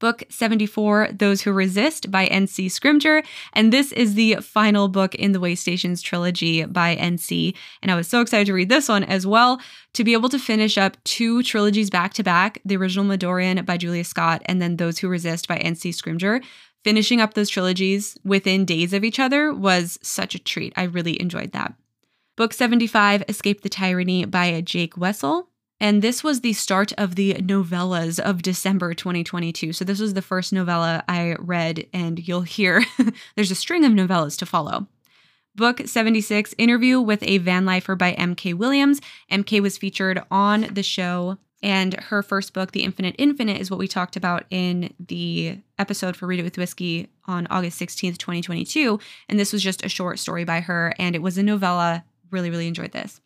Book 0.00 0.24
74, 0.30 1.10
Those 1.12 1.42
Who 1.42 1.52
Resist 1.52 2.10
by 2.10 2.26
NC 2.26 2.66
Scrimger. 2.66 3.24
And 3.52 3.72
this 3.72 3.92
is 3.92 4.14
the 4.14 4.36
final 4.36 4.88
book 4.88 5.14
in 5.14 5.30
the 5.30 5.38
Waystations 5.38 6.02
trilogy 6.02 6.64
by 6.64 6.96
NC. 6.96 7.54
And 7.82 7.92
I 7.92 7.94
was 7.94 8.08
so 8.08 8.20
excited 8.20 8.48
to 8.48 8.54
read 8.54 8.68
this 8.68 8.88
one 8.88 9.04
as 9.04 9.24
well, 9.24 9.60
to 9.92 10.02
be 10.02 10.12
able 10.12 10.28
to 10.30 10.40
finish 10.40 10.76
up 10.76 10.96
two 11.04 11.44
trilogies 11.44 11.90
back 11.90 12.14
to 12.14 12.24
back 12.24 12.60
The 12.64 12.76
Original 12.76 13.04
Midorian 13.04 13.64
by 13.64 13.76
Julia 13.76 14.02
Scott 14.02 14.42
and 14.46 14.60
then 14.60 14.76
Those 14.76 14.98
Who 14.98 15.06
Resist 15.06 15.46
by 15.46 15.58
NC 15.58 15.90
Scrimger 15.94 16.42
finishing 16.84 17.20
up 17.20 17.34
those 17.34 17.48
trilogies 17.48 18.16
within 18.24 18.64
days 18.64 18.92
of 18.92 19.04
each 19.04 19.18
other 19.18 19.52
was 19.52 19.98
such 20.02 20.34
a 20.34 20.38
treat. 20.38 20.72
I 20.76 20.84
really 20.84 21.20
enjoyed 21.20 21.52
that. 21.52 21.74
Book 22.36 22.52
75, 22.52 23.24
Escape 23.28 23.62
the 23.62 23.68
Tyranny 23.68 24.24
by 24.24 24.60
Jake 24.60 24.96
Wessel. 24.96 25.48
And 25.82 26.02
this 26.02 26.22
was 26.22 26.42
the 26.42 26.52
start 26.52 26.92
of 26.98 27.14
the 27.14 27.34
novellas 27.34 28.20
of 28.20 28.42
December 28.42 28.92
2022. 28.92 29.72
So, 29.72 29.84
this 29.84 29.98
was 29.98 30.12
the 30.12 30.20
first 30.20 30.52
novella 30.52 31.02
I 31.08 31.36
read, 31.38 31.86
and 31.94 32.26
you'll 32.26 32.42
hear 32.42 32.84
there's 33.34 33.50
a 33.50 33.54
string 33.54 33.84
of 33.86 33.92
novellas 33.92 34.38
to 34.38 34.46
follow. 34.46 34.88
Book 35.56 35.86
76, 35.86 36.54
Interview 36.58 37.00
with 37.00 37.22
a 37.22 37.38
Van 37.38 37.64
Lifer 37.64 37.96
by 37.96 38.12
MK 38.12 38.54
Williams. 38.54 39.00
MK 39.32 39.60
was 39.60 39.78
featured 39.78 40.22
on 40.30 40.68
the 40.70 40.82
show 40.82 41.38
and 41.62 41.94
her 41.94 42.22
first 42.22 42.54
book, 42.54 42.72
The 42.72 42.82
Infinite 42.82 43.14
Infinite, 43.18 43.60
is 43.60 43.70
what 43.70 43.78
we 43.78 43.88
talked 43.88 44.16
about 44.16 44.44
in 44.50 44.94
the 44.98 45.58
episode 45.78 46.16
for 46.16 46.26
Read 46.26 46.40
It 46.40 46.44
with 46.44 46.56
Whiskey 46.56 47.08
on 47.26 47.46
August 47.50 47.80
16th, 47.80 48.16
2022. 48.16 48.98
And 49.28 49.38
this 49.38 49.52
was 49.52 49.62
just 49.62 49.84
a 49.84 49.88
short 49.88 50.18
story 50.18 50.44
by 50.44 50.60
her, 50.60 50.94
and 50.98 51.14
it 51.14 51.22
was 51.22 51.36
a 51.36 51.42
novella. 51.42 52.04
Really, 52.30 52.50
really 52.50 52.68
enjoyed 52.68 52.92
this. 52.92 53.20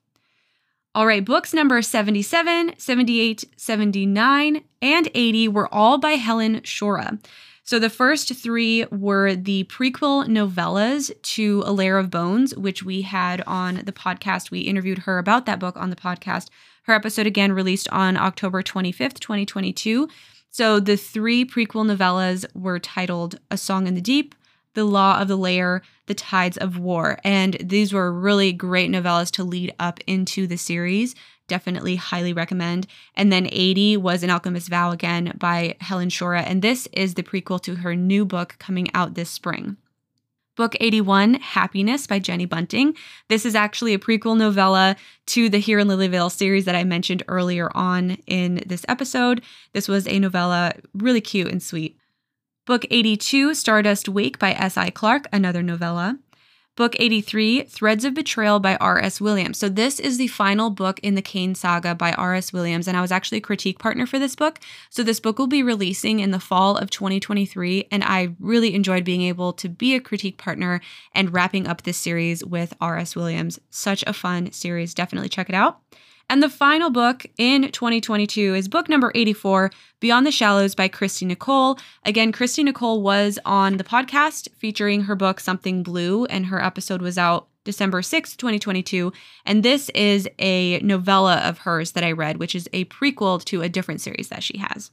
All 0.96 1.06
right, 1.06 1.24
books 1.24 1.52
number 1.52 1.82
77, 1.82 2.74
78, 2.78 3.44
79, 3.56 4.64
and 4.80 5.08
80 5.14 5.48
were 5.48 5.72
all 5.74 5.98
by 5.98 6.12
Helen 6.12 6.60
Shora. 6.60 7.18
So 7.64 7.78
the 7.78 7.90
first 7.90 8.34
three 8.34 8.84
were 8.86 9.34
the 9.34 9.64
prequel 9.64 10.26
novellas 10.28 11.10
to 11.22 11.62
A 11.64 11.72
Layer 11.72 11.98
of 11.98 12.10
Bones, 12.10 12.54
which 12.56 12.82
we 12.82 13.02
had 13.02 13.42
on 13.46 13.82
the 13.86 13.92
podcast. 13.92 14.50
We 14.50 14.60
interviewed 14.60 14.98
her 14.98 15.18
about 15.18 15.46
that 15.46 15.58
book 15.58 15.76
on 15.76 15.90
the 15.90 15.96
podcast 15.96 16.48
her 16.84 16.94
episode 16.94 17.26
again 17.26 17.52
released 17.52 17.88
on 17.90 18.16
October 18.16 18.62
25th, 18.62 19.18
2022. 19.18 20.08
So 20.50 20.78
the 20.80 20.96
three 20.96 21.44
prequel 21.44 21.84
novellas 21.84 22.46
were 22.54 22.78
titled 22.78 23.40
A 23.50 23.56
Song 23.56 23.86
in 23.86 23.94
the 23.94 24.00
Deep, 24.00 24.34
The 24.74 24.84
Law 24.84 25.20
of 25.20 25.28
the 25.28 25.36
Layer, 25.36 25.82
The 26.06 26.14
Tides 26.14 26.56
of 26.56 26.78
War. 26.78 27.18
And 27.24 27.56
these 27.60 27.92
were 27.92 28.12
really 28.12 28.52
great 28.52 28.90
novellas 28.90 29.30
to 29.32 29.44
lead 29.44 29.74
up 29.80 29.98
into 30.06 30.46
the 30.46 30.56
series. 30.56 31.14
Definitely 31.48 31.96
highly 31.96 32.32
recommend. 32.32 32.86
And 33.16 33.32
then 33.32 33.48
80 33.50 33.96
was 33.96 34.22
An 34.22 34.30
Alchemist's 34.30 34.68
Vow 34.68 34.90
again 34.90 35.34
by 35.38 35.76
Helen 35.80 36.08
Shorah. 36.08 36.44
And 36.46 36.62
this 36.62 36.86
is 36.92 37.14
the 37.14 37.22
prequel 37.22 37.60
to 37.62 37.76
her 37.76 37.96
new 37.96 38.24
book 38.24 38.56
coming 38.58 38.88
out 38.94 39.14
this 39.14 39.30
spring. 39.30 39.76
Book 40.56 40.76
81, 40.78 41.34
Happiness 41.34 42.06
by 42.06 42.20
Jenny 42.20 42.46
Bunting. 42.46 42.94
This 43.28 43.44
is 43.44 43.56
actually 43.56 43.92
a 43.92 43.98
prequel 43.98 44.36
novella 44.36 44.94
to 45.26 45.48
the 45.48 45.58
Here 45.58 45.80
in 45.80 45.88
Lilyvale 45.88 46.30
series 46.30 46.64
that 46.66 46.76
I 46.76 46.84
mentioned 46.84 47.24
earlier 47.26 47.70
on 47.76 48.18
in 48.28 48.62
this 48.64 48.84
episode. 48.88 49.42
This 49.72 49.88
was 49.88 50.06
a 50.06 50.20
novella, 50.20 50.74
really 50.94 51.20
cute 51.20 51.50
and 51.50 51.60
sweet. 51.60 51.98
Book 52.66 52.86
82, 52.88 53.54
Stardust 53.54 54.08
Wake 54.08 54.38
by 54.38 54.52
S.I. 54.52 54.90
Clarke, 54.90 55.26
another 55.32 55.62
novella. 55.62 56.18
Book 56.76 56.96
83, 56.98 57.62
Threads 57.64 58.04
of 58.04 58.14
Betrayal 58.14 58.58
by 58.58 58.74
R.S. 58.76 59.20
Williams. 59.20 59.58
So, 59.58 59.68
this 59.68 60.00
is 60.00 60.18
the 60.18 60.26
final 60.26 60.70
book 60.70 60.98
in 61.04 61.14
the 61.14 61.22
Kane 61.22 61.54
saga 61.54 61.94
by 61.94 62.12
R.S. 62.12 62.52
Williams, 62.52 62.88
and 62.88 62.96
I 62.96 63.00
was 63.00 63.12
actually 63.12 63.38
a 63.38 63.42
critique 63.42 63.78
partner 63.78 64.06
for 64.06 64.18
this 64.18 64.34
book. 64.34 64.58
So, 64.90 65.04
this 65.04 65.20
book 65.20 65.38
will 65.38 65.46
be 65.46 65.62
releasing 65.62 66.18
in 66.18 66.32
the 66.32 66.40
fall 66.40 66.76
of 66.76 66.90
2023, 66.90 67.86
and 67.92 68.02
I 68.02 68.34
really 68.40 68.74
enjoyed 68.74 69.04
being 69.04 69.22
able 69.22 69.52
to 69.52 69.68
be 69.68 69.94
a 69.94 70.00
critique 70.00 70.36
partner 70.36 70.80
and 71.12 71.32
wrapping 71.32 71.68
up 71.68 71.82
this 71.82 71.96
series 71.96 72.44
with 72.44 72.74
R.S. 72.80 73.14
Williams. 73.14 73.60
Such 73.70 74.02
a 74.04 74.12
fun 74.12 74.50
series. 74.50 74.94
Definitely 74.94 75.28
check 75.28 75.48
it 75.48 75.54
out. 75.54 75.80
And 76.30 76.42
the 76.42 76.48
final 76.48 76.90
book 76.90 77.26
in 77.36 77.70
2022 77.70 78.54
is 78.54 78.68
book 78.68 78.88
number 78.88 79.12
84, 79.14 79.70
Beyond 80.00 80.26
the 80.26 80.32
Shallows 80.32 80.74
by 80.74 80.88
Christy 80.88 81.26
Nicole. 81.26 81.78
Again, 82.04 82.32
Christy 82.32 82.64
Nicole 82.64 83.02
was 83.02 83.38
on 83.44 83.76
the 83.76 83.84
podcast 83.84 84.48
featuring 84.56 85.02
her 85.02 85.14
book 85.14 85.38
Something 85.38 85.82
Blue, 85.82 86.24
and 86.26 86.46
her 86.46 86.62
episode 86.62 87.02
was 87.02 87.18
out 87.18 87.48
December 87.64 88.02
6th, 88.02 88.36
2022. 88.36 89.12
And 89.44 89.62
this 89.62 89.90
is 89.90 90.28
a 90.38 90.78
novella 90.80 91.36
of 91.38 91.58
hers 91.58 91.92
that 91.92 92.04
I 92.04 92.12
read, 92.12 92.38
which 92.38 92.54
is 92.54 92.68
a 92.72 92.84
prequel 92.86 93.42
to 93.44 93.62
a 93.62 93.68
different 93.68 94.00
series 94.00 94.28
that 94.28 94.42
she 94.42 94.58
has. 94.58 94.90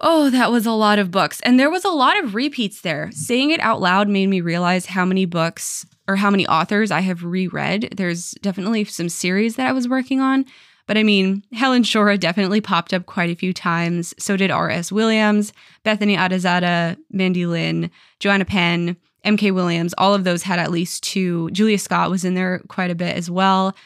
Oh, 0.00 0.30
that 0.30 0.50
was 0.50 0.66
a 0.66 0.72
lot 0.72 0.98
of 0.98 1.12
books. 1.12 1.40
And 1.42 1.60
there 1.60 1.70
was 1.70 1.84
a 1.84 1.90
lot 1.90 2.22
of 2.22 2.34
repeats 2.34 2.80
there. 2.80 3.10
Saying 3.12 3.50
it 3.50 3.60
out 3.60 3.80
loud 3.80 4.08
made 4.08 4.26
me 4.26 4.40
realize 4.40 4.86
how 4.86 5.04
many 5.04 5.26
books 5.26 5.86
or 6.08 6.16
how 6.16 6.30
many 6.30 6.46
authors 6.46 6.90
I 6.90 7.00
have 7.00 7.24
reread. 7.24 7.94
There's 7.96 8.32
definitely 8.42 8.84
some 8.84 9.08
series 9.08 9.56
that 9.56 9.66
I 9.66 9.72
was 9.72 9.88
working 9.88 10.20
on. 10.20 10.44
But 10.86 10.98
I 10.98 11.04
mean, 11.04 11.44
Helen 11.52 11.84
Shorah 11.84 12.18
definitely 12.18 12.60
popped 12.60 12.92
up 12.92 13.06
quite 13.06 13.30
a 13.30 13.36
few 13.36 13.52
times. 13.52 14.14
So 14.18 14.36
did 14.36 14.50
R.S. 14.50 14.90
Williams, 14.90 15.52
Bethany 15.84 16.16
Atazadeh, 16.16 16.96
Mandi 17.10 17.46
Lynn, 17.46 17.90
Joanna 18.18 18.44
Penn, 18.44 18.96
M.K. 19.24 19.52
Williams. 19.52 19.94
All 19.96 20.14
of 20.14 20.24
those 20.24 20.42
had 20.42 20.58
at 20.58 20.72
least 20.72 21.04
two. 21.04 21.50
Julia 21.50 21.78
Scott 21.78 22.10
was 22.10 22.24
in 22.24 22.34
there 22.34 22.60
quite 22.68 22.90
a 22.90 22.96
bit 22.96 23.16
as 23.16 23.30
well. 23.30 23.76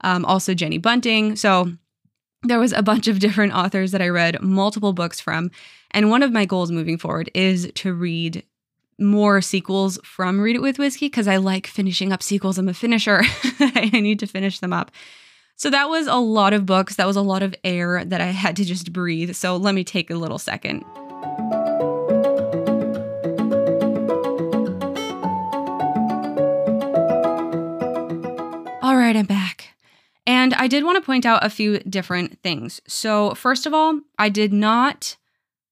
Um, 0.00 0.24
also, 0.24 0.54
Jenny 0.54 0.78
Bunting. 0.78 1.36
So 1.36 1.70
there 2.42 2.58
was 2.58 2.72
a 2.72 2.82
bunch 2.82 3.08
of 3.08 3.18
different 3.18 3.52
authors 3.52 3.92
that 3.92 4.02
I 4.02 4.08
read 4.08 4.40
multiple 4.40 4.92
books 4.92 5.20
from. 5.20 5.50
And 5.90 6.10
one 6.10 6.22
of 6.22 6.32
my 6.32 6.46
goals 6.46 6.70
moving 6.70 6.98
forward 6.98 7.30
is 7.34 7.70
to 7.76 7.92
read 7.92 8.44
more 8.98 9.40
sequels 9.40 9.98
from 10.04 10.40
Read 10.40 10.56
It 10.56 10.62
with 10.62 10.78
Whiskey 10.78 11.06
because 11.06 11.28
I 11.28 11.36
like 11.36 11.66
finishing 11.66 12.12
up 12.12 12.22
sequels. 12.22 12.58
I'm 12.58 12.68
a 12.68 12.74
finisher. 12.74 13.22
I 13.60 13.90
need 13.92 14.18
to 14.20 14.26
finish 14.26 14.58
them 14.60 14.72
up. 14.72 14.90
So 15.56 15.70
that 15.70 15.88
was 15.88 16.06
a 16.06 16.16
lot 16.16 16.52
of 16.52 16.66
books. 16.66 16.96
That 16.96 17.06
was 17.06 17.16
a 17.16 17.22
lot 17.22 17.42
of 17.42 17.54
air 17.64 18.04
that 18.04 18.20
I 18.20 18.26
had 18.26 18.56
to 18.56 18.64
just 18.64 18.92
breathe. 18.92 19.34
So 19.34 19.56
let 19.56 19.74
me 19.74 19.84
take 19.84 20.10
a 20.10 20.14
little 20.14 20.38
second. 20.38 20.84
All 28.82 28.96
right, 28.96 29.16
I'm 29.16 29.26
back. 29.26 29.74
And 30.26 30.54
I 30.54 30.66
did 30.68 30.84
want 30.84 30.96
to 30.96 31.06
point 31.06 31.24
out 31.24 31.44
a 31.44 31.50
few 31.50 31.78
different 31.80 32.42
things. 32.42 32.80
So, 32.86 33.34
first 33.34 33.64
of 33.64 33.72
all, 33.72 34.00
I 34.18 34.28
did 34.28 34.52
not 34.52 35.16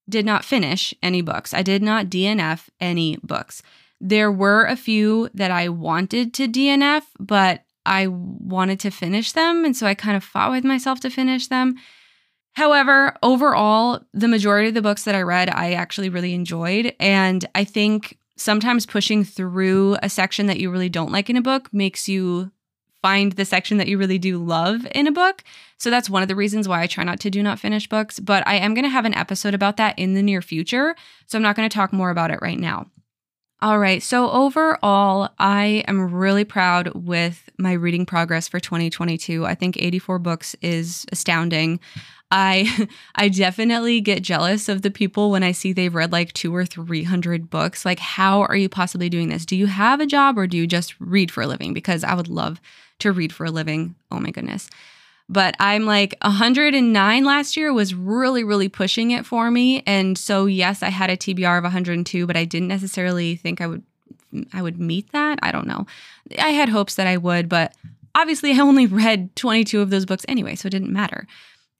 did 0.09 0.25
not 0.25 0.45
finish 0.45 0.93
any 1.01 1.21
books. 1.21 1.53
I 1.53 1.61
did 1.61 1.81
not 1.81 2.07
DNF 2.07 2.69
any 2.79 3.17
books. 3.23 3.61
There 3.99 4.31
were 4.31 4.65
a 4.65 4.75
few 4.75 5.29
that 5.33 5.51
I 5.51 5.69
wanted 5.69 6.33
to 6.35 6.47
DNF, 6.47 7.03
but 7.19 7.63
I 7.85 8.07
wanted 8.07 8.79
to 8.81 8.91
finish 8.91 9.31
them. 9.31 9.63
And 9.65 9.75
so 9.75 9.87
I 9.87 9.93
kind 9.93 10.17
of 10.17 10.23
fought 10.23 10.51
with 10.51 10.63
myself 10.63 10.99
to 11.01 11.09
finish 11.09 11.47
them. 11.47 11.75
However, 12.53 13.15
overall, 13.21 14.01
the 14.13 14.27
majority 14.27 14.69
of 14.69 14.75
the 14.75 14.81
books 14.81 15.03
that 15.03 15.15
I 15.15 15.21
read, 15.21 15.49
I 15.49 15.73
actually 15.73 16.09
really 16.09 16.33
enjoyed. 16.33 16.95
And 16.99 17.45
I 17.53 17.63
think 17.63 18.17
sometimes 18.37 18.85
pushing 18.85 19.23
through 19.23 19.97
a 20.01 20.09
section 20.09 20.47
that 20.47 20.59
you 20.59 20.71
really 20.71 20.89
don't 20.89 21.11
like 21.11 21.29
in 21.29 21.37
a 21.37 21.41
book 21.41 21.73
makes 21.73 22.07
you 22.07 22.51
find 23.05 23.33
the 23.33 23.45
section 23.45 23.77
that 23.77 23.87
you 23.87 23.99
really 23.99 24.17
do 24.17 24.39
love 24.39 24.87
in 24.95 25.05
a 25.05 25.11
book. 25.11 25.43
So 25.77 25.91
that's 25.91 26.09
one 26.09 26.23
of 26.23 26.27
the 26.27 26.35
reasons 26.35 26.67
why 26.67 26.81
I 26.81 26.87
try 26.87 27.03
not 27.03 27.19
to 27.19 27.29
do 27.29 27.43
not 27.43 27.59
finish 27.59 27.87
books. 27.87 28.19
But 28.19 28.41
I 28.47 28.55
am 28.55 28.73
going 28.73 28.83
to 28.83 28.89
have 28.89 29.05
an 29.05 29.13
episode 29.13 29.53
about 29.53 29.77
that 29.77 29.99
in 29.99 30.15
the 30.15 30.23
near 30.23 30.41
future. 30.41 30.95
So 31.27 31.37
I'm 31.37 31.43
not 31.43 31.55
going 31.55 31.69
to 31.69 31.73
talk 31.73 31.93
more 31.93 32.09
about 32.09 32.31
it 32.31 32.39
right 32.41 32.57
now. 32.57 32.87
All 33.61 33.77
right. 33.77 34.01
So 34.01 34.31
overall, 34.31 35.29
I 35.37 35.83
am 35.87 36.15
really 36.15 36.45
proud 36.45 36.95
with 36.95 37.47
my 37.59 37.73
reading 37.73 38.07
progress 38.07 38.47
for 38.47 38.59
2022. 38.59 39.45
I 39.45 39.53
think 39.53 39.77
84 39.77 40.17
books 40.17 40.55
is 40.63 41.05
astounding. 41.11 41.79
I 42.31 42.87
I 43.15 43.29
definitely 43.29 44.01
get 44.01 44.23
jealous 44.23 44.67
of 44.67 44.81
the 44.81 44.89
people 44.89 45.29
when 45.29 45.43
I 45.43 45.51
see 45.51 45.73
they've 45.73 45.93
read 45.93 46.11
like 46.11 46.33
2 46.33 46.55
or 46.55 46.65
300 46.65 47.51
books. 47.51 47.85
Like 47.85 47.99
how 47.99 48.41
are 48.41 48.55
you 48.55 48.67
possibly 48.67 49.09
doing 49.09 49.29
this? 49.29 49.45
Do 49.45 49.55
you 49.55 49.67
have 49.67 49.99
a 49.99 50.07
job 50.07 50.39
or 50.39 50.47
do 50.47 50.57
you 50.57 50.65
just 50.65 50.99
read 50.99 51.29
for 51.29 51.43
a 51.43 51.47
living? 51.47 51.73
Because 51.73 52.03
I 52.03 52.15
would 52.15 52.29
love 52.29 52.59
to 52.99 53.11
read 53.11 53.33
for 53.33 53.45
a 53.45 53.51
living. 53.51 53.95
Oh 54.11 54.19
my 54.19 54.31
goodness. 54.31 54.69
But 55.27 55.55
I'm 55.59 55.85
like 55.85 56.15
109 56.21 57.23
last 57.23 57.57
year 57.57 57.73
was 57.73 57.95
really, 57.95 58.43
really 58.43 58.69
pushing 58.69 59.11
it 59.11 59.25
for 59.25 59.49
me. 59.49 59.81
And 59.87 60.17
so, 60.17 60.45
yes, 60.45 60.83
I 60.83 60.89
had 60.89 61.09
a 61.09 61.17
TBR 61.17 61.57
of 61.57 61.63
102, 61.63 62.27
but 62.27 62.37
I 62.37 62.45
didn't 62.45 62.67
necessarily 62.67 63.35
think 63.35 63.61
I 63.61 63.67
would. 63.67 63.83
I 64.51 64.61
would 64.61 64.79
meet 64.79 65.11
that. 65.13 65.39
I 65.41 65.51
don't 65.51 65.65
know. 65.65 65.85
I 66.37 66.49
had 66.49 66.67
hopes 66.67 66.95
that 66.95 67.07
I 67.07 67.15
would, 67.15 67.47
but 67.47 67.73
obviously 68.15 68.51
I 68.51 68.59
only 68.59 68.85
read 68.85 69.33
22 69.37 69.79
of 69.79 69.89
those 69.89 70.05
books 70.05 70.25
anyway, 70.27 70.55
so 70.55 70.67
it 70.67 70.71
didn't 70.71 70.91
matter. 70.91 71.25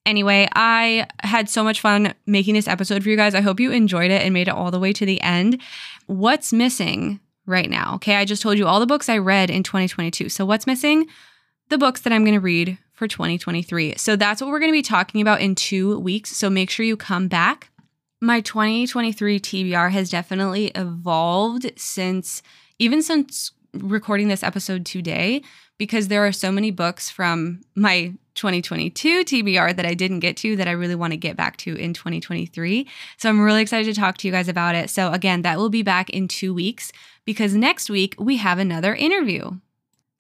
Anyway, 0.06 0.48
I 0.54 1.08
had 1.22 1.50
so 1.50 1.64
much 1.64 1.82
fun 1.82 2.14
making 2.26 2.54
this 2.54 2.68
episode 2.68 3.04
for 3.04 3.10
you 3.10 3.18
guys. 3.18 3.36
I 3.36 3.42
hope 3.42 3.60
you 3.60 3.72
enjoyed 3.72 4.12
it 4.12 4.22
and 4.22 4.34
made 4.34 4.48
it 4.48 4.54
all 4.54 4.72
the 4.72 4.80
way 4.80 4.94
to 4.94 5.06
the 5.06 5.20
end. 5.22 5.62
What's 6.06 6.54
missing 6.54 7.20
right 7.46 7.70
now. 7.70 7.96
Okay, 7.96 8.16
I 8.16 8.26
just 8.26 8.42
told 8.42 8.58
you 8.58 8.68
all 8.68 8.80
the 8.80 8.86
books 8.86 9.10
I 9.10 9.18
read 9.18 9.50
in 9.50 9.64
2022. 9.64 10.30
So, 10.30 10.46
what's 10.46 10.68
missing? 10.68 11.08
The 11.70 11.78
books 11.78 12.02
that 12.02 12.14
I'm 12.14 12.24
going 12.24 12.36
to 12.36 12.40
read 12.40 12.78
for 12.94 13.08
2023. 13.08 13.96
So, 13.98 14.16
that's 14.16 14.42
what 14.42 14.50
we're 14.50 14.60
going 14.60 14.72
to 14.72 14.78
be 14.78 14.82
talking 14.82 15.22
about 15.22 15.42
in 15.42 15.56
two 15.56 16.00
weeks. 16.00 16.36
So, 16.36 16.50
make 16.50 16.70
sure 16.70 16.86
you 16.86 16.98
come 16.98 17.28
back. 17.28 17.70
My 18.22 18.42
2023 18.42 19.40
TBR 19.40 19.92
has 19.92 20.10
definitely 20.10 20.68
evolved 20.68 21.72
since, 21.78 22.42
even 22.80 23.02
since 23.02 23.52
recording 23.74 24.30
this 24.30 24.44
episode 24.44 24.86
today, 24.86 25.42
because 25.78 26.08
there 26.08 26.26
are 26.26 26.32
so 26.32 26.52
many 26.52 26.72
books 26.72 27.10
from 27.10 27.62
my 27.76 28.14
2022 28.36 29.24
TBR 29.24 29.76
that 29.76 29.86
I 29.86 29.94
didn't 29.94 30.20
get 30.20 30.38
to 30.38 30.56
that 30.56 30.68
I 30.68 30.72
really 30.72 30.96
want 30.96 31.12
to 31.12 31.18
get 31.18 31.36
back 31.36 31.58
to 31.58 31.76
in 31.76 31.94
2023. 31.94 32.88
So 33.18 33.30
I'm 33.30 33.42
really 33.42 33.62
excited 33.62 33.94
to 33.94 34.00
talk 34.00 34.18
to 34.18 34.28
you 34.28 34.32
guys 34.32 34.48
about 34.48 34.76
it. 34.76 34.90
So, 34.90 35.12
again, 35.12 35.42
that 35.42 35.58
will 35.58 35.70
be 35.70 35.84
back 35.84 36.10
in 36.10 36.28
two 36.28 36.54
weeks 36.54 36.92
because 37.26 37.56
next 37.56 37.90
week 37.90 38.16
we 38.20 38.38
have 38.38 38.60
another 38.60 38.94
interview. 38.94 39.52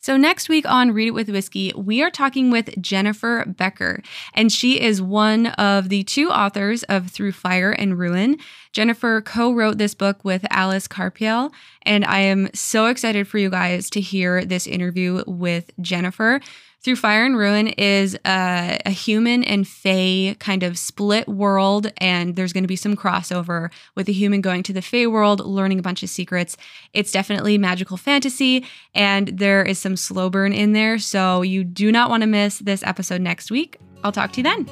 So, 0.05 0.17
next 0.17 0.49
week 0.49 0.69
on 0.69 0.91
Read 0.91 1.07
It 1.07 1.15
with 1.15 1.29
Whiskey, 1.29 1.73
we 1.75 2.03
are 2.03 2.11
talking 2.11 2.51
with 2.51 2.79
Jennifer 2.79 3.43
Becker, 3.47 4.03
and 4.35 4.51
she 4.51 4.79
is 4.79 5.01
one 5.01 5.47
of 5.47 5.89
the 5.89 6.03
two 6.03 6.29
authors 6.29 6.83
of 6.83 7.09
Through 7.09 7.31
Fire 7.31 7.71
and 7.71 7.97
Ruin. 7.97 8.37
Jennifer 8.71 9.19
co 9.21 9.51
wrote 9.51 9.79
this 9.79 9.95
book 9.95 10.23
with 10.23 10.45
Alice 10.51 10.87
Karpiel, 10.87 11.51
and 11.81 12.05
I 12.05 12.19
am 12.19 12.53
so 12.53 12.85
excited 12.85 13.27
for 13.27 13.39
you 13.39 13.49
guys 13.49 13.89
to 13.89 13.99
hear 13.99 14.45
this 14.45 14.67
interview 14.67 15.23
with 15.25 15.71
Jennifer. 15.81 16.39
Through 16.85 16.97
Fire 16.97 17.25
and 17.25 17.35
Ruin 17.35 17.69
is 17.69 18.15
a, 18.27 18.79
a 18.85 18.91
human 18.91 19.43
and 19.43 19.67
fae 19.67 20.35
kind 20.37 20.61
of 20.61 20.77
split 20.77 21.27
world, 21.27 21.91
and 21.97 22.35
there's 22.35 22.53
going 22.53 22.63
to 22.63 22.67
be 22.67 22.75
some 22.75 22.95
crossover 22.95 23.71
with 23.95 24.05
the 24.05 24.13
human 24.13 24.39
going 24.39 24.61
to 24.61 24.71
the 24.71 24.83
fae 24.83 25.07
world, 25.07 25.43
learning 25.43 25.79
a 25.79 25.81
bunch 25.81 26.03
of 26.03 26.09
secrets. 26.09 26.57
It's 26.93 27.11
definitely 27.11 27.57
magical 27.57 27.97
fantasy, 27.97 28.67
and 28.93 29.29
there 29.29 29.63
is 29.63 29.79
some 29.79 29.97
slow 29.97 30.29
burn 30.29 30.53
in 30.53 30.73
there, 30.73 30.99
so 30.99 31.41
you 31.41 31.63
do 31.63 31.91
not 31.91 32.11
want 32.11 32.21
to 32.21 32.27
miss 32.27 32.59
this 32.59 32.83
episode 32.83 33.19
next 33.19 33.49
week. 33.49 33.79
I'll 34.03 34.11
talk 34.11 34.31
to 34.33 34.41
you 34.41 34.43
then. 34.43 34.69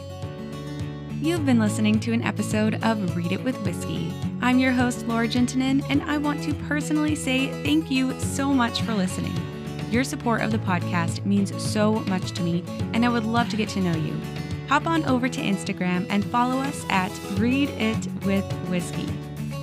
You've 1.19 1.47
been 1.47 1.57
listening 1.57 1.99
to 2.01 2.13
an 2.13 2.21
episode 2.21 2.75
of 2.83 3.15
Read 3.15 3.31
It 3.31 3.43
with 3.43 3.59
Whiskey. 3.65 4.13
I'm 4.39 4.59
your 4.59 4.71
host, 4.71 5.07
Laura 5.07 5.27
Gentinen, 5.27 5.83
and 5.89 6.03
I 6.03 6.19
want 6.19 6.43
to 6.43 6.53
personally 6.67 7.15
say 7.15 7.47
thank 7.63 7.89
you 7.89 8.13
so 8.19 8.53
much 8.53 8.83
for 8.83 8.93
listening. 8.93 9.33
Your 9.93 10.03
support 10.03 10.41
of 10.41 10.49
the 10.49 10.57
podcast 10.57 11.23
means 11.23 11.53
so 11.61 11.99
much 12.07 12.31
to 12.31 12.41
me, 12.41 12.63
and 12.93 13.05
I 13.05 13.09
would 13.09 13.25
love 13.25 13.49
to 13.49 13.55
get 13.55 13.69
to 13.69 13.79
know 13.79 13.95
you. 13.95 14.19
Hop 14.67 14.87
on 14.87 15.05
over 15.05 15.29
to 15.29 15.39
Instagram 15.39 16.07
and 16.09 16.25
follow 16.25 16.57
us 16.57 16.83
at 16.89 17.11
Read 17.33 17.69
It 17.69 18.07
with 18.25 18.43
Whiskey. 18.69 19.07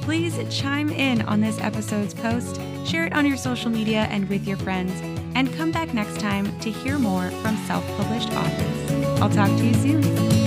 Please 0.02 0.38
chime 0.48 0.88
in 0.90 1.22
on 1.22 1.40
this 1.40 1.58
episode's 1.58 2.14
post, 2.14 2.60
share 2.86 3.06
it 3.06 3.12
on 3.12 3.26
your 3.26 3.36
social 3.36 3.72
media 3.72 4.06
and 4.08 4.28
with 4.28 4.46
your 4.46 4.56
friends, 4.58 4.92
and 5.34 5.52
come 5.54 5.72
back 5.72 5.94
next 5.94 6.20
time 6.20 6.56
to 6.60 6.70
hear 6.70 6.96
more 6.96 7.28
from 7.42 7.56
self 7.66 7.84
published 7.96 8.32
authors. 8.32 9.20
I'll 9.20 9.30
talk 9.30 9.48
to 9.58 9.66
you 9.66 9.74
soon. 9.74 10.39